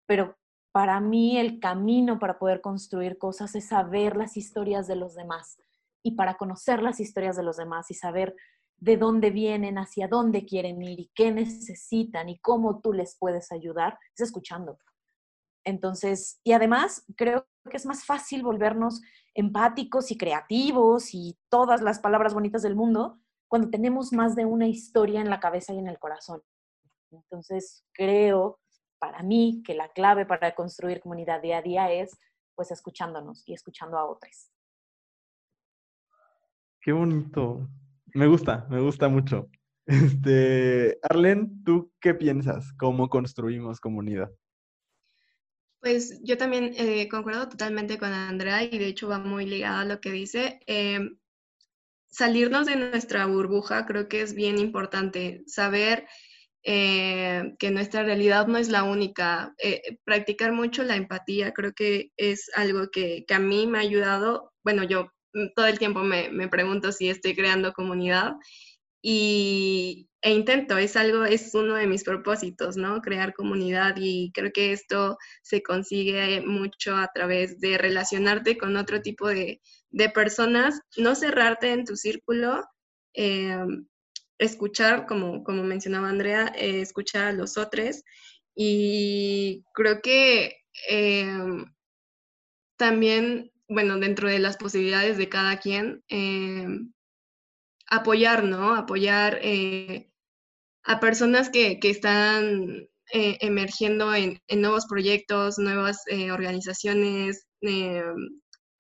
[0.07, 0.37] pero
[0.73, 5.59] para mí el camino para poder construir cosas es saber las historias de los demás.
[6.03, 8.35] Y para conocer las historias de los demás y saber
[8.79, 13.53] de dónde vienen, hacia dónde quieren ir y qué necesitan y cómo tú les puedes
[13.53, 14.79] ayudar, es escuchando.
[15.65, 19.01] Entonces, y además creo que es más fácil volvernos
[19.35, 24.67] empáticos y creativos y todas las palabras bonitas del mundo cuando tenemos más de una
[24.67, 26.43] historia en la cabeza y en el corazón.
[27.13, 28.59] Entonces, creo
[29.03, 32.17] para mí que la clave para construir comunidad día a día es
[32.55, 34.49] pues escuchándonos y escuchando a otros.
[36.81, 37.69] Qué bonito.
[38.15, 39.51] Me gusta, me gusta mucho.
[39.87, 42.73] Este, Arlen, ¿tú qué piensas?
[42.75, 44.31] ¿Cómo construimos comunidad?
[45.81, 49.85] Pues yo también eh, concuerdo totalmente con Andrea y de hecho va muy ligado a
[49.85, 50.61] lo que dice.
[50.67, 51.19] Em,
[52.07, 55.43] salirnos de nuestra burbuja creo que es bien importante.
[55.49, 56.07] Saber
[56.65, 59.55] eh, que nuestra realidad no es la única.
[59.63, 63.83] Eh, practicar mucho la empatía creo que es algo que, que, a mí me ha
[63.83, 64.53] ayudado.
[64.65, 68.35] Bueno, yo Mm, todo el tiempo me, me pregunto si estoy creando comunidad
[69.03, 73.01] y, e intento, es algo, es uno de mis propósitos, ¿no?
[73.03, 79.03] Crear comunidad y creo que esto se consigue mucho a través de relacionarte con otro
[79.03, 79.61] tipo de,
[79.91, 82.65] de personas, no cerrarte en tu círculo,
[83.15, 83.59] eh,
[84.39, 88.03] escuchar, como, como mencionaba Andrea, eh, escuchar a los otros
[88.55, 90.57] y creo que
[90.89, 91.27] eh,
[92.77, 96.67] también bueno, dentro de las posibilidades de cada quien, eh,
[97.87, 98.75] apoyar, ¿no?
[98.75, 100.11] Apoyar eh,
[100.85, 106.03] a personas que, están eh, emergiendo en, nuevos proyectos, nuevas
[106.33, 107.47] organizaciones,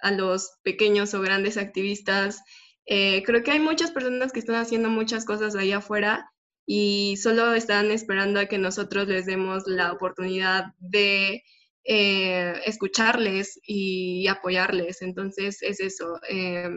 [0.00, 2.42] a los pequeños o grandes activistas.
[2.86, 6.32] Creo que hay muchas personas que están haciendo muchas cosas ahí afuera
[6.66, 11.42] y solo están esperando a que nosotros les demos la oportunidad de
[11.84, 15.02] eh, escucharles y apoyarles.
[15.02, 16.20] Entonces es eso.
[16.28, 16.70] Eh,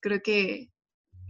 [0.00, 0.70] creo que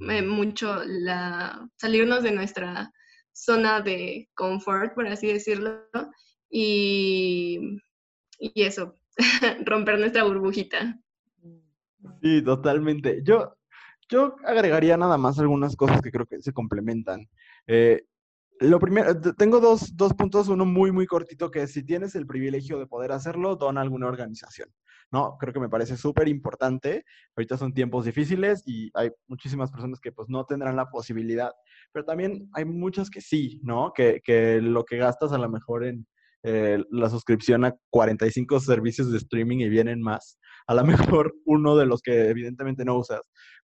[0.09, 2.91] eh, mucho la, salirnos de nuestra
[3.33, 5.87] zona de confort, por así decirlo,
[6.51, 7.79] y,
[8.39, 8.97] y eso,
[9.65, 10.99] romper nuestra burbujita.
[12.23, 13.21] Sí, totalmente.
[13.23, 13.55] Yo
[14.13, 17.27] Yo agregaría nada más algunas cosas que creo que se complementan.
[17.67, 18.05] Eh,
[18.61, 22.79] lo primero, tengo dos, dos, puntos, uno muy, muy cortito, que si tienes el privilegio
[22.79, 24.69] de poder hacerlo, dona alguna organización,
[25.11, 25.39] ¿no?
[25.39, 27.07] Creo que me parece súper importante.
[27.35, 31.51] Ahorita son tiempos difíciles y hay muchísimas personas que pues no tendrán la posibilidad,
[31.91, 33.95] pero también hay muchas que sí, ¿no?
[33.95, 36.07] Que, que lo que gastas a lo mejor en
[36.43, 40.85] eh, la suscripción a 45 servicios de streaming y vienen más, a lo
[41.21, 43.21] mejor uno de los que evidentemente no usas,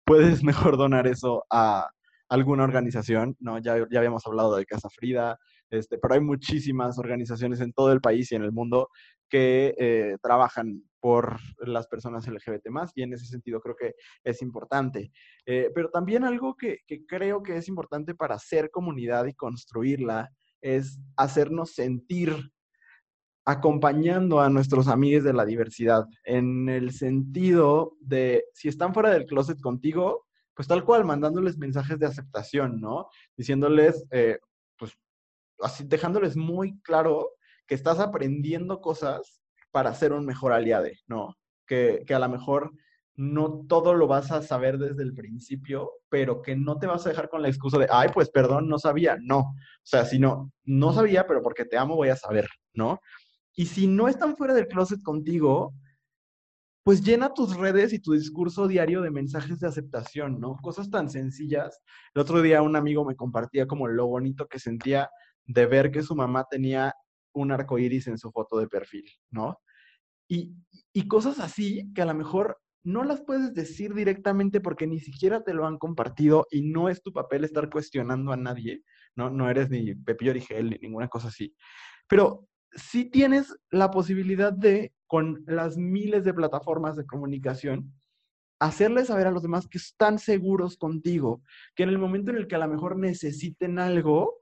[0.05, 1.89] puedes mejor donar eso a
[2.29, 3.59] alguna organización, ¿no?
[3.59, 5.37] Ya, ya habíamos hablado de Casa Frida,
[5.69, 8.89] este, pero hay muchísimas organizaciones en todo el país y en el mundo
[9.29, 14.41] que eh, trabajan por las personas LGBT más y en ese sentido creo que es
[14.41, 15.11] importante.
[15.45, 20.29] Eh, pero también algo que, que creo que es importante para hacer comunidad y construirla
[20.61, 22.35] es hacernos sentir
[23.45, 29.25] acompañando a nuestros amigos de la diversidad, en el sentido de si están fuera del
[29.25, 30.25] closet contigo,
[30.55, 33.07] pues tal cual, mandándoles mensajes de aceptación, ¿no?
[33.37, 34.39] Diciéndoles, eh,
[34.77, 34.93] pues,
[35.59, 37.31] así, dejándoles muy claro
[37.67, 39.41] que estás aprendiendo cosas
[39.71, 41.35] para ser un mejor aliado, ¿no?
[41.67, 42.71] Que, que a lo mejor
[43.15, 47.09] no todo lo vas a saber desde el principio, pero que no te vas a
[47.09, 49.17] dejar con la excusa de, ay, pues perdón, no sabía.
[49.21, 52.99] No, o sea, si no, no sabía, pero porque te amo voy a saber, ¿no?
[53.55, 55.73] Y si no están fuera del closet contigo,
[56.83, 60.57] pues llena tus redes y tu discurso diario de mensajes de aceptación, ¿no?
[60.61, 61.81] Cosas tan sencillas.
[62.13, 65.09] El otro día un amigo me compartía como lo bonito que sentía
[65.45, 66.93] de ver que su mamá tenía
[67.33, 69.57] un arco iris en su foto de perfil, ¿no?
[70.29, 70.55] Y,
[70.93, 75.43] y cosas así que a lo mejor no las puedes decir directamente porque ni siquiera
[75.43, 78.83] te lo han compartido y no es tu papel estar cuestionando a nadie,
[79.15, 79.31] ¿no?
[79.31, 81.55] No eres ni Pepillo Origel ni ninguna cosa así.
[82.07, 87.93] Pero sí tienes la posibilidad de con las miles de plataformas de comunicación,
[88.59, 91.41] hacerles saber a los demás que están seguros contigo,
[91.75, 94.33] que en el momento en el que a lo mejor necesiten algo,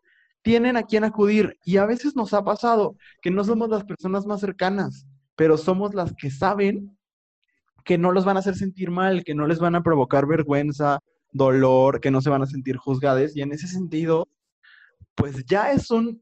[0.42, 1.58] tienen a quien acudir.
[1.64, 5.94] Y a veces nos ha pasado que no somos las personas más cercanas, pero somos
[5.94, 6.98] las que saben
[7.84, 11.00] que no los van a hacer sentir mal, que no les van a provocar vergüenza,
[11.32, 13.36] dolor, que no se van a sentir juzgadas.
[13.36, 14.30] Y en ese sentido,
[15.16, 16.22] pues ya es un,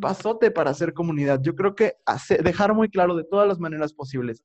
[0.00, 1.40] pasote para hacer comunidad.
[1.42, 1.94] Yo creo que
[2.42, 4.44] dejar muy claro de todas las maneras posibles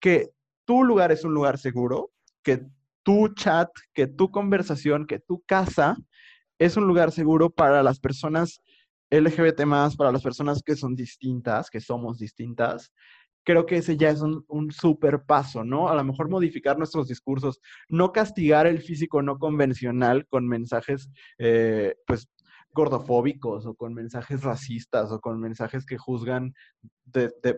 [0.00, 0.30] que
[0.64, 2.10] tu lugar es un lugar seguro,
[2.42, 2.66] que
[3.02, 5.96] tu chat, que tu conversación, que tu casa
[6.58, 8.60] es un lugar seguro para las personas
[9.10, 12.92] LGBT más, para las personas que son distintas, que somos distintas.
[13.44, 15.88] Creo que ese ya es un, un super paso, ¿no?
[15.88, 21.96] A lo mejor modificar nuestros discursos, no castigar el físico no convencional con mensajes, eh,
[22.06, 22.28] pues,
[22.72, 26.54] gordofóbicos o con mensajes racistas o con mensajes que juzgan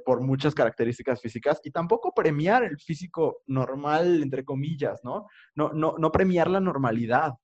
[0.05, 5.27] por muchas características físicas y tampoco premiar el físico normal, entre comillas, ¿no?
[5.55, 7.35] No, no, no premiar la normalidad,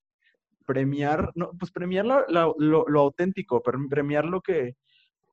[0.67, 4.77] premiar, no, pues premiar lo, lo, auténtico, premiar lo que,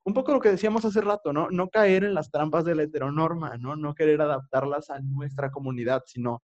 [0.04, 1.50] un poco lo que decíamos hace rato, ¿no?
[1.50, 3.74] No caer en las trampas de la heteronorma, ¿no?
[3.74, 6.42] No querer adaptarlas a nuestra comunidad, sino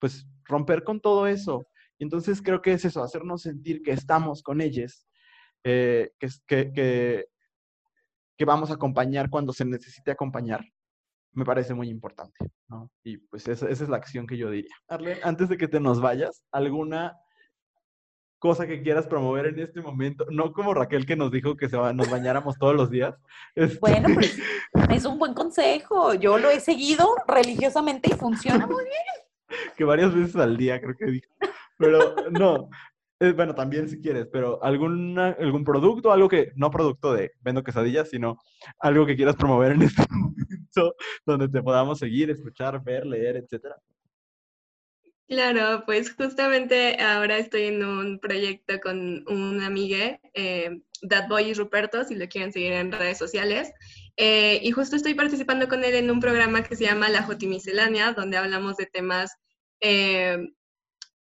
[0.00, 1.66] pues romper con todo eso.
[1.98, 5.05] Y entonces creo que es eso, hacernos sentir que estamos con ellos
[5.64, 7.26] eh, que, que,
[8.36, 10.64] que, vamos a acompañar cuando se necesite acompañar,
[11.32, 12.90] me parece muy importante, ¿no?
[13.02, 14.74] Y pues esa, esa es la acción que yo diría.
[14.88, 17.16] Arle, antes de que te nos vayas, ¿alguna
[18.38, 20.26] cosa que quieras promover en este momento?
[20.30, 23.14] No como Raquel que nos dijo que se nos bañáramos todos los días.
[23.54, 24.38] Este bueno, pues
[24.90, 26.14] es un buen consejo.
[26.14, 29.62] Yo lo he seguido religiosamente y funciona muy bien.
[29.76, 31.32] Que varias veces al día creo que dijo.
[31.78, 32.68] Pero no,
[33.20, 37.64] eh, bueno, también si quieres, pero alguna, algún producto, algo que, no producto de vendo
[37.64, 38.38] quesadillas, sino
[38.78, 40.94] algo que quieras promover en este momento,
[41.24, 43.76] donde te podamos seguir, escuchar, ver, leer, etcétera.
[45.28, 51.54] Claro, pues justamente ahora estoy en un proyecto con un amiga, eh, That Boy y
[51.54, 53.72] Ruperto, si lo quieren seguir en redes sociales.
[54.16, 58.12] Eh, y justo estoy participando con él en un programa que se llama La Jotimicelánea,
[58.12, 59.32] donde hablamos de temas
[59.80, 60.38] eh,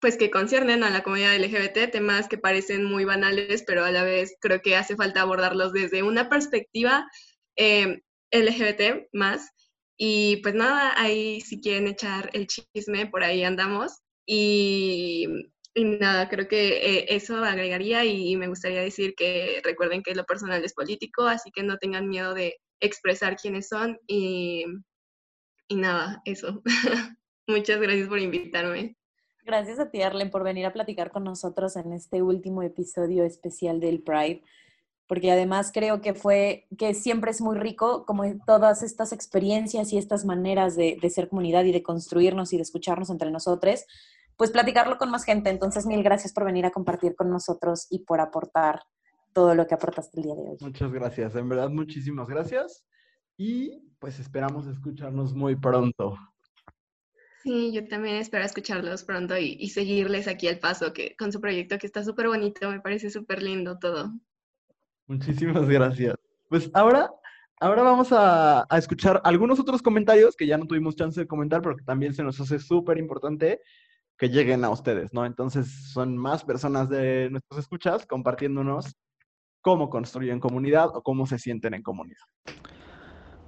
[0.01, 4.05] pues que conciernen a la comunidad LGBT, temas que parecen muy banales, pero a la
[4.05, 7.09] vez creo que hace falta abordarlos desde una perspectiva
[7.57, 9.51] eh, LGBT más.
[9.97, 14.01] Y pues nada, ahí si quieren echar el chisme, por ahí andamos.
[14.27, 15.27] Y,
[15.75, 20.65] nada, creo que eh, eso agregaría y, me gustaría decir que recuerden que lo personal
[20.65, 24.65] es político, así que no tengan miedo de expresar quiénes son y,
[25.69, 26.63] y nada, eso.
[27.49, 28.98] Muchas gracias por invitarme.
[29.49, 33.81] Gracias a ti, Arlen, por venir a platicar con nosotros en este último episodio especial
[33.81, 34.43] del Pride,
[35.07, 39.97] porque además creo que fue, que siempre es muy rico como todas estas experiencias y
[39.97, 43.87] estas maneras de, ser comunidad y de construirnos y de escucharnos entre nosotros,
[44.37, 45.49] pues platicarlo con más gente.
[45.49, 48.83] Entonces, mil gracias por venir a compartir con nosotros y por aportar
[49.33, 50.59] todo lo que aportaste el día de hoy.
[50.61, 52.85] Muchas gracias, en verdad muchísimas gracias
[53.39, 56.19] y pues esperamos escucharnos muy pronto.
[57.43, 61.79] Sí, yo también espero escucharlos pronto y, seguirles aquí al paso que, con su proyecto
[61.79, 64.13] que está súper bonito, me parece súper lindo todo.
[65.07, 66.17] Muchísimas gracias.
[66.49, 67.11] Pues ahora,
[67.61, 71.63] ahora vamos a, a escuchar algunos otros comentarios que ya no tuvimos chance de comentar,
[71.63, 73.61] pero que también se nos hace súper importante
[74.19, 75.25] que lleguen a ustedes, ¿no?
[75.25, 78.97] Entonces son más personas de nuestros escuchas compartiéndonos
[79.61, 82.25] cómo construyen comunidad o cómo se sienten en comunidad.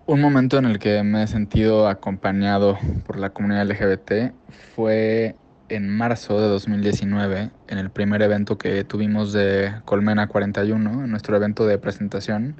[0.07, 4.33] Un momento en el que me he sentido acompañado por la comunidad LGBT
[4.75, 5.37] fue
[5.69, 11.37] en marzo de 2019, en el primer evento que tuvimos de Colmena 41, en nuestro
[11.37, 12.57] evento de presentación,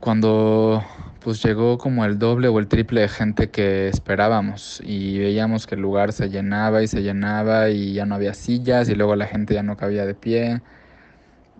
[0.00, 0.82] cuando
[1.20, 5.74] pues llegó como el doble o el triple de gente que esperábamos y veíamos que
[5.74, 9.26] el lugar se llenaba y se llenaba y ya no había sillas y luego la
[9.26, 10.60] gente ya no cabía de pie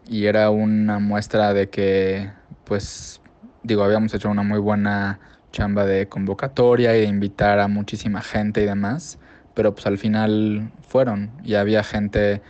[0.06, 2.30] y era una muestra de que
[2.64, 3.22] pues
[3.64, 5.18] digo habíamos hecho una muy buena
[5.50, 9.18] chamba de convocatoria y de invitar a muchísima gente y demás
[9.54, 12.42] pero pues al final fueron y había gente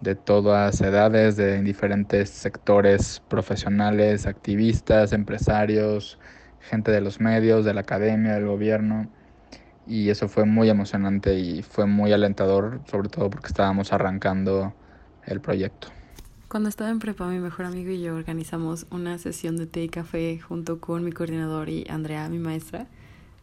[0.00, 6.18] de todas edades, de diferentes sectores profesionales, activistas, empresarios,
[6.60, 9.08] gente de los medios, de la academia, del gobierno.
[9.86, 14.74] Y eso fue muy emocionante y fue muy alentador, sobre todo porque estábamos arrancando
[15.26, 15.88] el proyecto.
[16.50, 19.88] Cuando estaba en prepa, mi mejor amigo y yo organizamos una sesión de té y
[19.88, 22.88] café junto con mi coordinador y Andrea, mi maestra.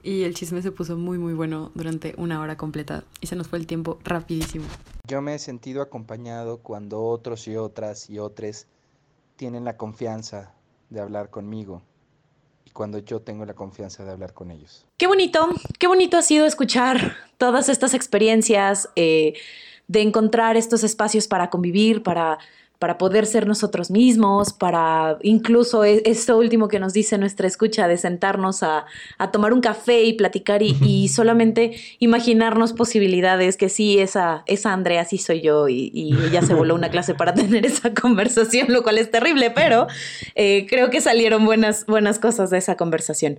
[0.04, 3.48] Y el chisme se puso muy muy bueno durante una hora completa y se nos
[3.48, 4.66] fue el tiempo rapidísimo.
[5.08, 8.68] Yo me he sentido acompañado cuando otros y otras y otros
[9.38, 10.52] tienen la confianza
[10.90, 11.84] de hablar conmigo
[12.66, 14.86] y cuando yo tengo la confianza de hablar con ellos.
[14.98, 15.48] Qué bonito,
[15.80, 19.36] qué bonito ha sido escuchar todas estas experiencias, eh,
[19.88, 22.40] de encontrar estos espacios para convivir, para
[22.80, 27.88] para poder ser nosotros mismos, para incluso e, esto último que nos dice nuestra escucha
[27.88, 28.86] de sentarnos a,
[29.18, 34.74] a tomar un café y platicar y, y, solamente imaginarnos posibilidades, que sí, esa, esa
[34.74, 38.72] Andrea sí soy yo y, y, ella se voló una clase para tener esa conversación,
[38.72, 39.88] lo cual es terrible, pero
[40.36, 43.38] eh, creo que salieron buenas, buenas cosas de esa conversación.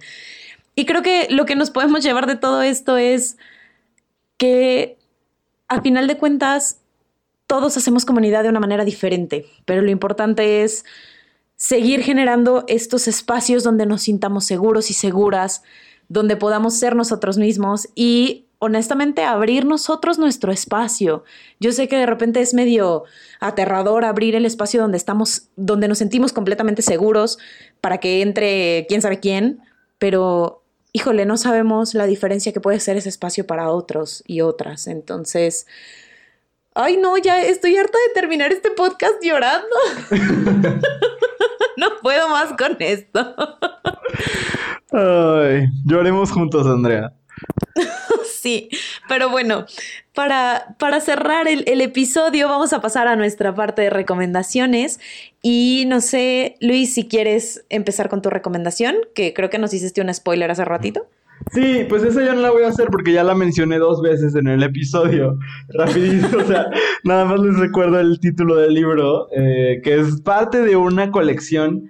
[0.75, 3.37] Y creo que lo que nos podemos llevar de todo esto es
[4.37, 4.97] que
[5.69, 6.79] a final de cuentas
[7.49, 10.85] todos hacemos comunidad de una manera diferente, pero lo importante es
[11.57, 15.63] seguir generando estos espacios donde nos sintamos seguros y seguras,
[16.09, 21.25] donde podamos ser nosotros mismos y honestamente abrir nosotros nuestro espacio.
[21.59, 23.05] Yo sé que de repente es medio
[23.41, 27.39] aterrador abrir el espacio donde estamos, donde nos sentimos completamente seguros
[27.81, 29.61] para que entre quién sabe quién,
[29.99, 34.87] pero híjole, no sabemos la diferencia que puede ser ese espacio para otros y otras.
[34.87, 35.67] Entonces,
[36.79, 39.67] ay no, ya estoy harta de terminar este podcast llorando.
[41.77, 43.35] no puedo más con esto.
[44.93, 47.13] ay, lloremos juntos, Andrea.
[48.41, 48.69] sí,
[49.09, 49.67] pero bueno,
[50.15, 55.01] para, para cerrar el, el, episodio vamos a pasar a nuestra parte de recomendaciones
[55.43, 60.01] y no sé, Luis, si quieres empezar con tu recomendación, que creo que nos hiciste
[60.01, 61.07] un spoiler hace ratito.
[61.53, 64.35] Sí, pues esa ya no la voy a hacer porque ya la mencioné dos veces
[64.35, 65.39] en el episodio.
[65.69, 66.67] Rapidísimo, o sea,
[67.05, 71.89] nada más les recuerdo el título del libro, eh, que es parte de una colección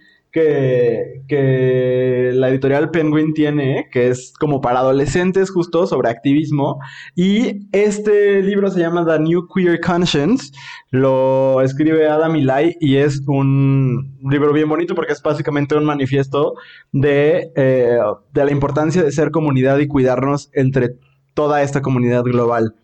[1.29, 6.79] que, la editorial Penguin tiene, que es como para adolescentes justo sobre activismo.
[7.15, 10.53] Y este libro se llama The New Queer Conscience,
[10.91, 16.55] lo escribe Adam Ilay y es un libro bien bonito porque es básicamente un manifiesto
[16.93, 17.99] de, eh,
[18.33, 20.97] de la importancia de ser comunidad y cuidarnos entre
[21.35, 22.75] toda esta comunidad global.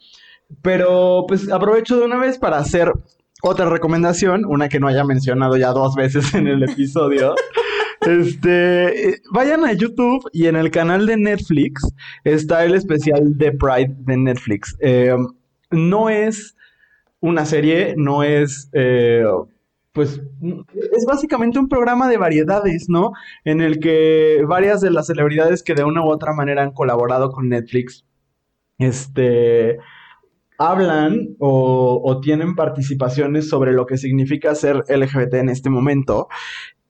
[0.62, 2.92] Pero pues aprovecho de una vez para hacer
[3.45, 7.34] otra recomendación, una que no haya mencionado ya dos veces en el episodio.
[8.00, 11.91] Este, vayan a YouTube y en el canal de Netflix
[12.22, 14.76] está el especial de Pride de Netflix.
[14.80, 15.16] Eh,
[15.71, 16.54] no es
[17.21, 19.25] una serie, no es, eh,
[19.92, 20.21] pues,
[20.92, 23.12] es básicamente un programa de variedades, ¿no?
[23.42, 27.33] En el que varias de las celebridades que de una u otra manera han colaborado
[27.33, 28.04] con Netflix,
[28.76, 29.79] este,
[30.59, 36.29] hablan o, tienen participaciones sobre lo que significa ser LGBT en este momento.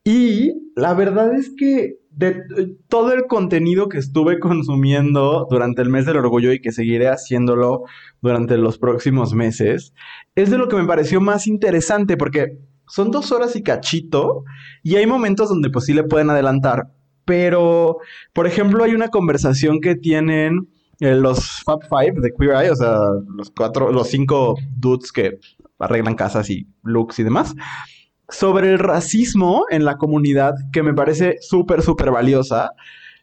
[0.05, 2.43] Y la verdad es que de
[2.89, 7.85] todo el contenido que estuve consumiendo durante el mes del orgullo y que seguiré haciéndolo
[8.21, 9.95] durante los próximos meses,
[10.35, 14.45] es de lo que me pareció más interesante porque son dos horas y cachito
[14.83, 16.93] y hay momentos donde pues sí le pueden adelantar,
[17.25, 17.97] pero
[18.35, 20.69] por ejemplo hay una conversación que tienen
[21.01, 22.99] eh, los Fab Five de Queer Eye, o sea,
[23.37, 25.39] los cuatro, los cinco dudes que
[25.79, 27.55] arreglan casas y looks y demás,
[28.29, 32.73] sobre el racismo en la comunidad que me parece súper, súper valiosa.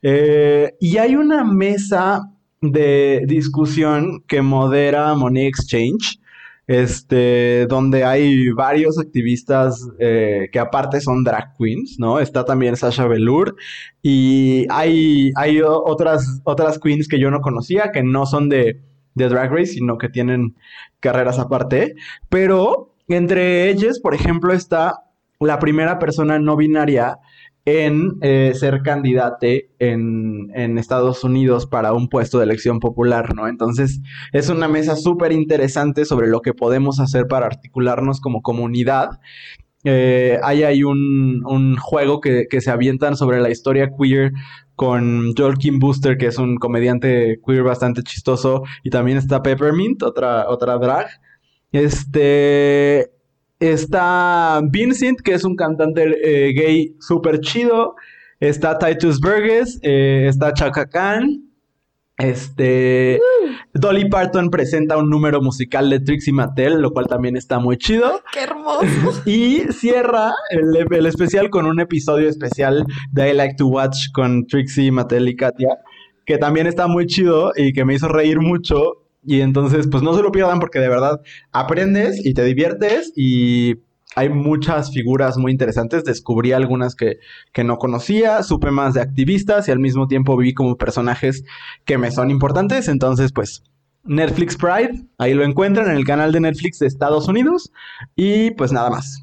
[0.01, 2.21] Eh, y hay una mesa
[2.61, 6.19] de discusión que modera Money Exchange,
[6.67, 12.19] este, donde hay varios activistas eh, que aparte son drag queens, ¿no?
[12.19, 13.55] Está también Sasha Velour
[14.01, 18.81] y hay, hay otras, otras queens que yo no conocía, que no son de,
[19.15, 20.55] de Drag Race, sino que tienen
[20.99, 21.95] carreras aparte,
[22.29, 25.03] pero entre ellas, por ejemplo, está
[25.39, 27.17] la primera persona no binaria
[27.65, 33.47] en eh, ser candidate en, en, Estados Unidos para un puesto de elección popular, ¿no?
[33.47, 34.01] Entonces,
[34.33, 39.19] es una mesa súper interesante sobre lo que podemos hacer para articularnos como comunidad.
[39.83, 44.31] Eh, hay ahí un, un juego que, que, se avientan sobre la historia queer
[44.75, 50.01] con Joel Kim Booster, que es un comediante queer bastante chistoso, y también está Peppermint,
[50.03, 51.07] otra, otra drag.
[51.71, 53.11] Este,
[53.61, 57.95] Está Vincent, que es un cantante eh, gay súper chido.
[58.39, 59.79] Está Titus Burgess.
[59.83, 61.43] Eh, está Chaka Khan.
[62.17, 63.19] Este.
[63.75, 68.21] Dolly Parton presenta un número musical de Trixie Mattel, lo cual también está muy chido.
[68.33, 69.21] ¡Qué hermoso!
[69.27, 74.47] Y cierra el, el, especial con un episodio especial de I Like to Watch con
[74.47, 75.77] Trixie Mattel y Katia,
[76.25, 78.97] que también está muy chido y que me hizo reír mucho.
[79.23, 81.21] Y entonces, pues no se lo pierdan porque de verdad
[81.51, 83.75] aprendes y te diviertes y
[84.15, 86.03] hay muchas figuras muy interesantes.
[86.03, 87.17] Descubrí algunas que,
[87.53, 91.43] que, no conocía, supe más de activistas y al mismo tiempo vi como personajes
[91.85, 92.87] que me son importantes.
[92.87, 93.63] Entonces, pues
[94.03, 97.71] Netflix Pride, ahí lo encuentran en el canal de Netflix de Estados Unidos.
[98.15, 99.20] Y pues nada más.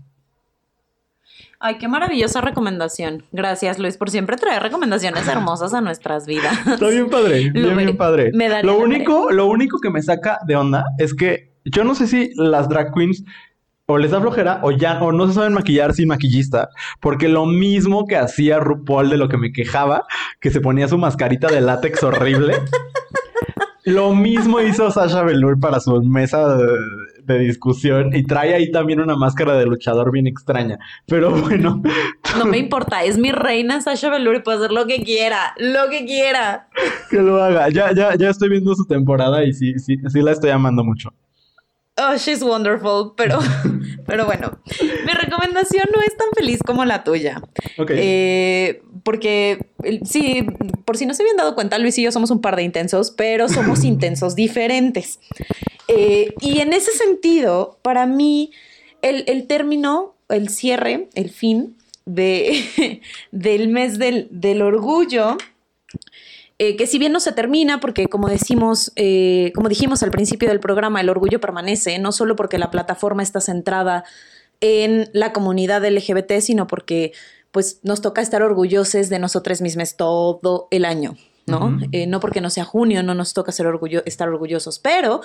[1.60, 3.24] Ay, qué maravillosa recomendación.
[3.32, 6.56] Gracias, Luis, por siempre traer recomendaciones hermosas a nuestras vidas.
[6.66, 8.30] Está bien padre, bien, bien padre.
[8.62, 12.30] lo único, lo único que me saca de onda es que yo no sé si
[12.36, 13.24] las drag queens
[13.86, 16.68] o les da flojera o ya o no se saben maquillar sin maquillista,
[17.00, 20.04] porque lo mismo que hacía RuPaul de lo que me quejaba,
[20.40, 22.54] que se ponía su mascarita de látex horrible.
[23.88, 26.56] Lo mismo hizo Sasha Velour para su mesa
[27.24, 30.78] de, discusión y trae ahí también una máscara de luchador bien extraña.
[31.06, 31.82] Pero bueno.
[32.38, 35.88] No me importa, es mi reina Sasha Velour y puede hacer lo que quiera, lo
[35.90, 36.68] que quiera.
[37.10, 37.70] Que lo haga.
[37.70, 41.10] Ya, ya, ya estoy viendo su temporada y sí, sí, sí la estoy amando mucho.
[42.00, 43.38] Oh, she's wonderful, pero,
[44.06, 44.58] pero bueno,
[45.04, 47.42] mi recomendación no es tan feliz como la tuya.
[47.76, 47.90] Ok.
[47.94, 49.66] Eh, porque,
[50.04, 50.46] sí,
[50.84, 53.10] por si no se habían dado cuenta, Luis y yo somos un par de intensos,
[53.10, 55.18] pero somos intensos diferentes.
[55.88, 58.52] Eh, y en ese sentido, para mí,
[59.02, 63.00] el, el término, el cierre, el fin de,
[63.32, 65.36] del mes del, del orgullo
[66.60, 70.48] eh, que si bien no se termina, porque como decimos, eh, como dijimos al principio
[70.48, 74.04] del programa, el orgullo permanece, no solo porque la plataforma está centrada
[74.60, 77.12] en la comunidad LGBT, sino porque
[77.52, 81.16] pues nos toca estar orgullosos de nosotros mismos todo el año,
[81.46, 81.78] ¿no?
[81.92, 85.20] Eh, no porque no sea junio, no nos toca ser orgullo estar orgullosos, pero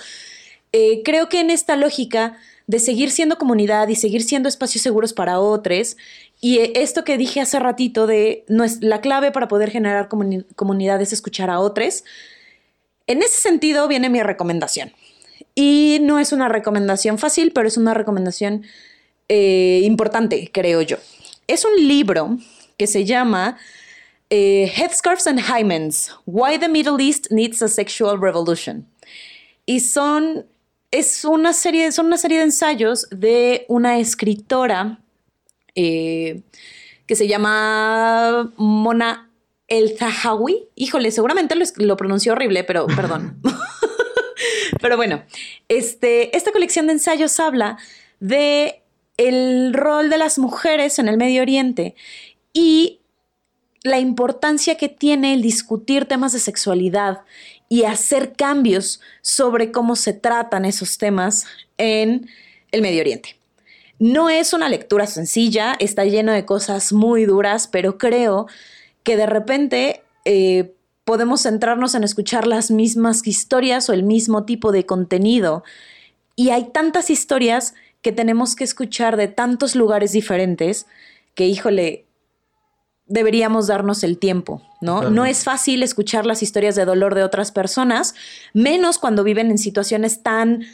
[1.04, 2.36] creo que en esta lógica
[2.66, 5.96] de seguir siendo comunidad y seguir siendo espacios seguros para otros,
[6.44, 11.00] y esto que dije hace ratito de no es la clave para poder generar comunidad
[11.00, 12.04] es escuchar a otros.
[13.06, 14.92] En ese sentido viene mi recomendación.
[15.54, 18.62] Y no es una recomendación fácil, pero es una recomendación
[19.30, 20.98] eh, importante, creo yo.
[21.46, 22.36] Es un libro
[22.76, 23.56] que se llama
[24.28, 28.86] eh, Headscarves and Hymens, Why the Middle East Needs a Sexual Revolution.
[29.64, 30.44] Y son,
[30.90, 35.00] es una serie, son una serie de ensayos de una escritora
[35.74, 36.42] eh,
[37.06, 39.30] que se llama Mona
[39.68, 40.68] El Zahawi.
[40.74, 43.40] Híjole, seguramente lo, lo pronunció horrible, pero perdón.
[44.80, 45.22] pero bueno,
[45.68, 47.78] este, esta colección de ensayos habla
[48.20, 48.82] de
[49.16, 51.94] el rol de las mujeres en el Medio Oriente
[52.52, 53.00] y
[53.82, 57.20] la importancia que tiene el discutir temas de sexualidad
[57.68, 61.46] y hacer cambios sobre cómo se tratan esos temas
[61.76, 62.28] en
[62.72, 63.36] el Medio Oriente.
[63.98, 68.46] No es una lectura sencilla, está lleno de cosas muy duras, pero creo
[69.02, 74.72] que de repente eh, podemos centrarnos en escuchar las mismas historias o el mismo tipo
[74.72, 75.62] de contenido.
[76.36, 80.86] Y hay tantas historias que tenemos que escuchar de tantos lugares diferentes
[81.34, 82.06] que, híjole,
[83.06, 85.10] deberíamos darnos el tiempo, ¿no?
[85.10, 88.14] No es fácil escuchar las historias de dolor de otras personas,
[88.54, 90.64] menos cuando viven en situaciones tan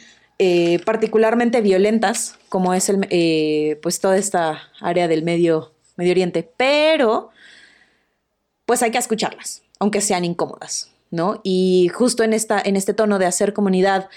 [0.43, 7.29] eh, particularmente violentas, como es eh, pues toda esta área del medio, medio Oriente, pero
[8.65, 10.89] pues hay que escucharlas, aunque sean incómodas.
[11.11, 11.41] ¿no?
[11.43, 14.09] Y justo en, esta, en este tono de hacer comunidad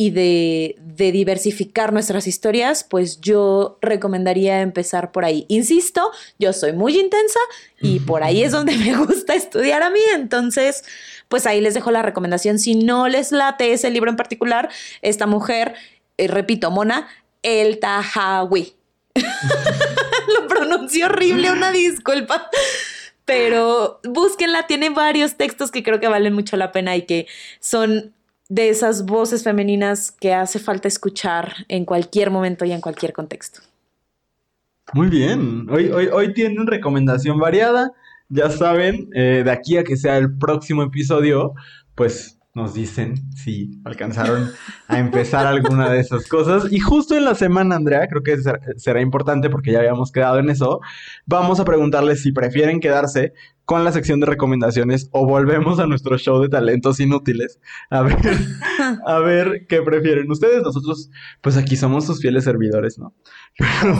[0.00, 5.44] y de, de, diversificar nuestras historias, pues yo recomendaría empezar por ahí.
[5.48, 7.38] Insisto, yo soy muy intensa
[7.82, 10.84] y por ahí es donde me gusta estudiar a mí, entonces,
[11.28, 12.58] pues ahí les dejo la recomendación.
[12.58, 14.70] Si no les late ese libro en particular,
[15.02, 15.74] esta mujer,
[16.16, 17.06] eh, repito, Mona,
[17.42, 18.72] El Tahawi.
[19.14, 22.48] Lo pronunció horrible, una disculpa.
[23.26, 27.26] Pero búsquenla, tiene varios textos que creo que valen mucho la pena y que
[27.60, 28.14] son
[28.50, 33.60] de esas voces femeninas que hace falta escuchar en cualquier momento y en cualquier contexto.
[34.92, 37.92] Muy bien, hoy, hoy, hoy tiene una recomendación variada,
[38.28, 41.54] ya saben, eh, de aquí a que sea el próximo episodio,
[41.94, 44.50] pues nos dicen si alcanzaron
[44.88, 46.70] a empezar alguna de esas cosas.
[46.72, 48.36] Y justo en la semana, Andrea, creo que
[48.76, 50.80] será importante porque ya habíamos quedado en eso,
[51.26, 53.32] vamos a preguntarles si prefieren quedarse
[53.64, 57.60] con la sección de recomendaciones o volvemos a nuestro show de talentos inútiles.
[57.88, 58.16] A ver,
[59.06, 60.64] a ver qué prefieren ustedes.
[60.64, 61.08] Nosotros,
[61.40, 63.14] pues aquí somos sus fieles servidores, ¿no?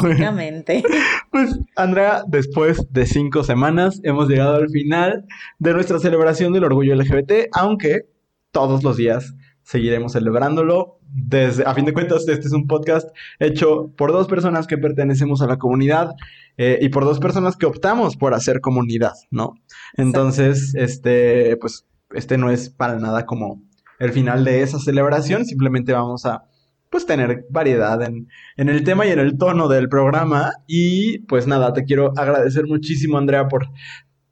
[0.03, 0.83] Básicamente.
[1.31, 5.25] Pues, Andrea, después de cinco semanas, hemos llegado al final
[5.61, 8.07] de nuestra celebración del orgullo LGBT, aunque
[8.53, 10.99] todos los días seguiremos celebrándolo.
[11.13, 13.09] Desde, a fin de cuentas, este es un podcast
[13.39, 16.11] hecho por dos personas que pertenecemos a la comunidad
[16.57, 19.55] eh, y por dos personas que optamos por hacer comunidad, ¿no?
[19.97, 23.63] Entonces, este, pues, este no es para nada como
[23.99, 26.45] el final de esa celebración, simplemente vamos a,
[26.91, 30.53] pues, tener variedad en, en el tema y en el tono del programa.
[30.67, 33.69] Y, pues, nada, te quiero agradecer muchísimo, Andrea, por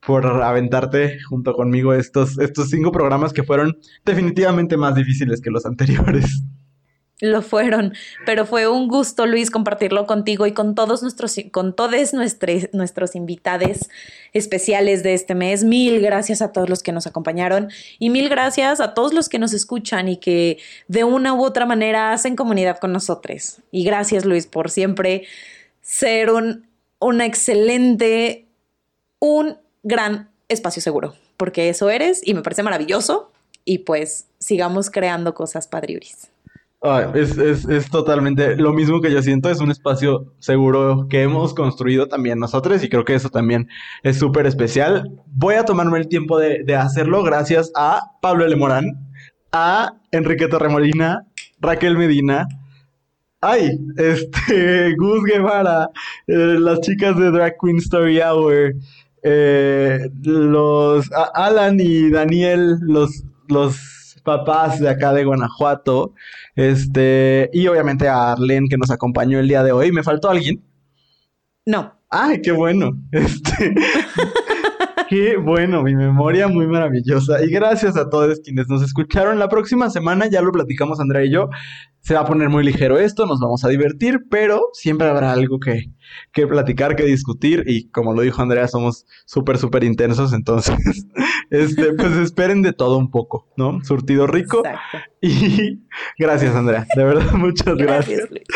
[0.08, 5.66] por aventarte junto conmigo estos, estos cinco programas que fueron definitivamente más difíciles que los
[5.66, 6.44] anteriores.
[7.20, 7.92] Lo fueron,
[8.24, 13.16] pero fue un gusto, Luis, compartirlo contigo y con todos nuestros, con todos nuestros, nuestros
[13.16, 13.90] invitados
[14.32, 15.62] especiales de este mes.
[15.62, 17.68] Mil gracias a todos los que nos acompañaron
[17.98, 20.56] y mil gracias a todos los que nos escuchan y que
[20.86, 23.58] de una u otra manera hacen comunidad con nosotros.
[23.70, 25.26] Y gracias, Luis, por siempre
[25.82, 26.66] ser un,
[26.98, 28.46] una excelente,
[29.18, 33.30] un gran espacio seguro, porque eso eres y me parece maravilloso
[33.64, 36.30] y pues sigamos creando cosas padriuris.
[37.14, 41.54] es, es, es, totalmente lo mismo que yo siento, es un espacio seguro que hemos
[41.54, 43.68] construido también nosotros y creo que eso también
[44.02, 45.10] es súper especial.
[45.26, 48.56] Voy a tomarme el tiempo de, de, hacerlo gracias a Pablo L.
[48.56, 49.08] Morán,
[49.52, 51.26] a Enrique Torremolina,
[51.60, 52.46] Raquel Medina,
[53.40, 55.90] ay, este, Gus Guevara,
[56.26, 58.74] eh, las chicas de Drag Queen Story Hour,
[59.30, 66.14] eh, los Alan y Daniel, los, los papás de acá de Guanajuato,
[66.56, 69.92] este, y obviamente a Arlen que nos acompañó el día de hoy.
[69.92, 70.62] ¿Me faltó alguien?
[71.66, 71.94] No.
[72.08, 72.92] Ay, qué bueno.
[73.12, 73.74] Este,
[75.08, 77.42] qué bueno, mi memoria muy maravillosa.
[77.42, 79.38] Y gracias a todos quienes nos escucharon.
[79.38, 81.48] La próxima semana, ya lo platicamos Andrea y yo,
[82.00, 85.58] se va a poner muy ligero esto, nos vamos a divertir, pero siempre habrá algo
[85.58, 85.90] que,
[86.32, 87.64] que platicar, que discutir.
[87.66, 90.32] Y como lo dijo Andrea, somos súper, súper intensos.
[90.32, 90.76] Entonces,
[91.50, 93.82] este, pues esperen de todo un poco, ¿no?
[93.84, 94.58] Surtido rico.
[94.58, 94.98] Exacto.
[95.20, 95.80] Y
[96.18, 96.86] gracias, Andrea.
[96.94, 98.20] De verdad, muchas gracias.
[98.20, 98.48] gracias.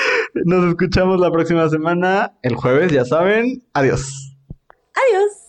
[0.45, 3.63] Nos escuchamos la próxima semana, el jueves, ya saben.
[3.75, 4.35] Adiós.
[4.95, 5.42] Adiós.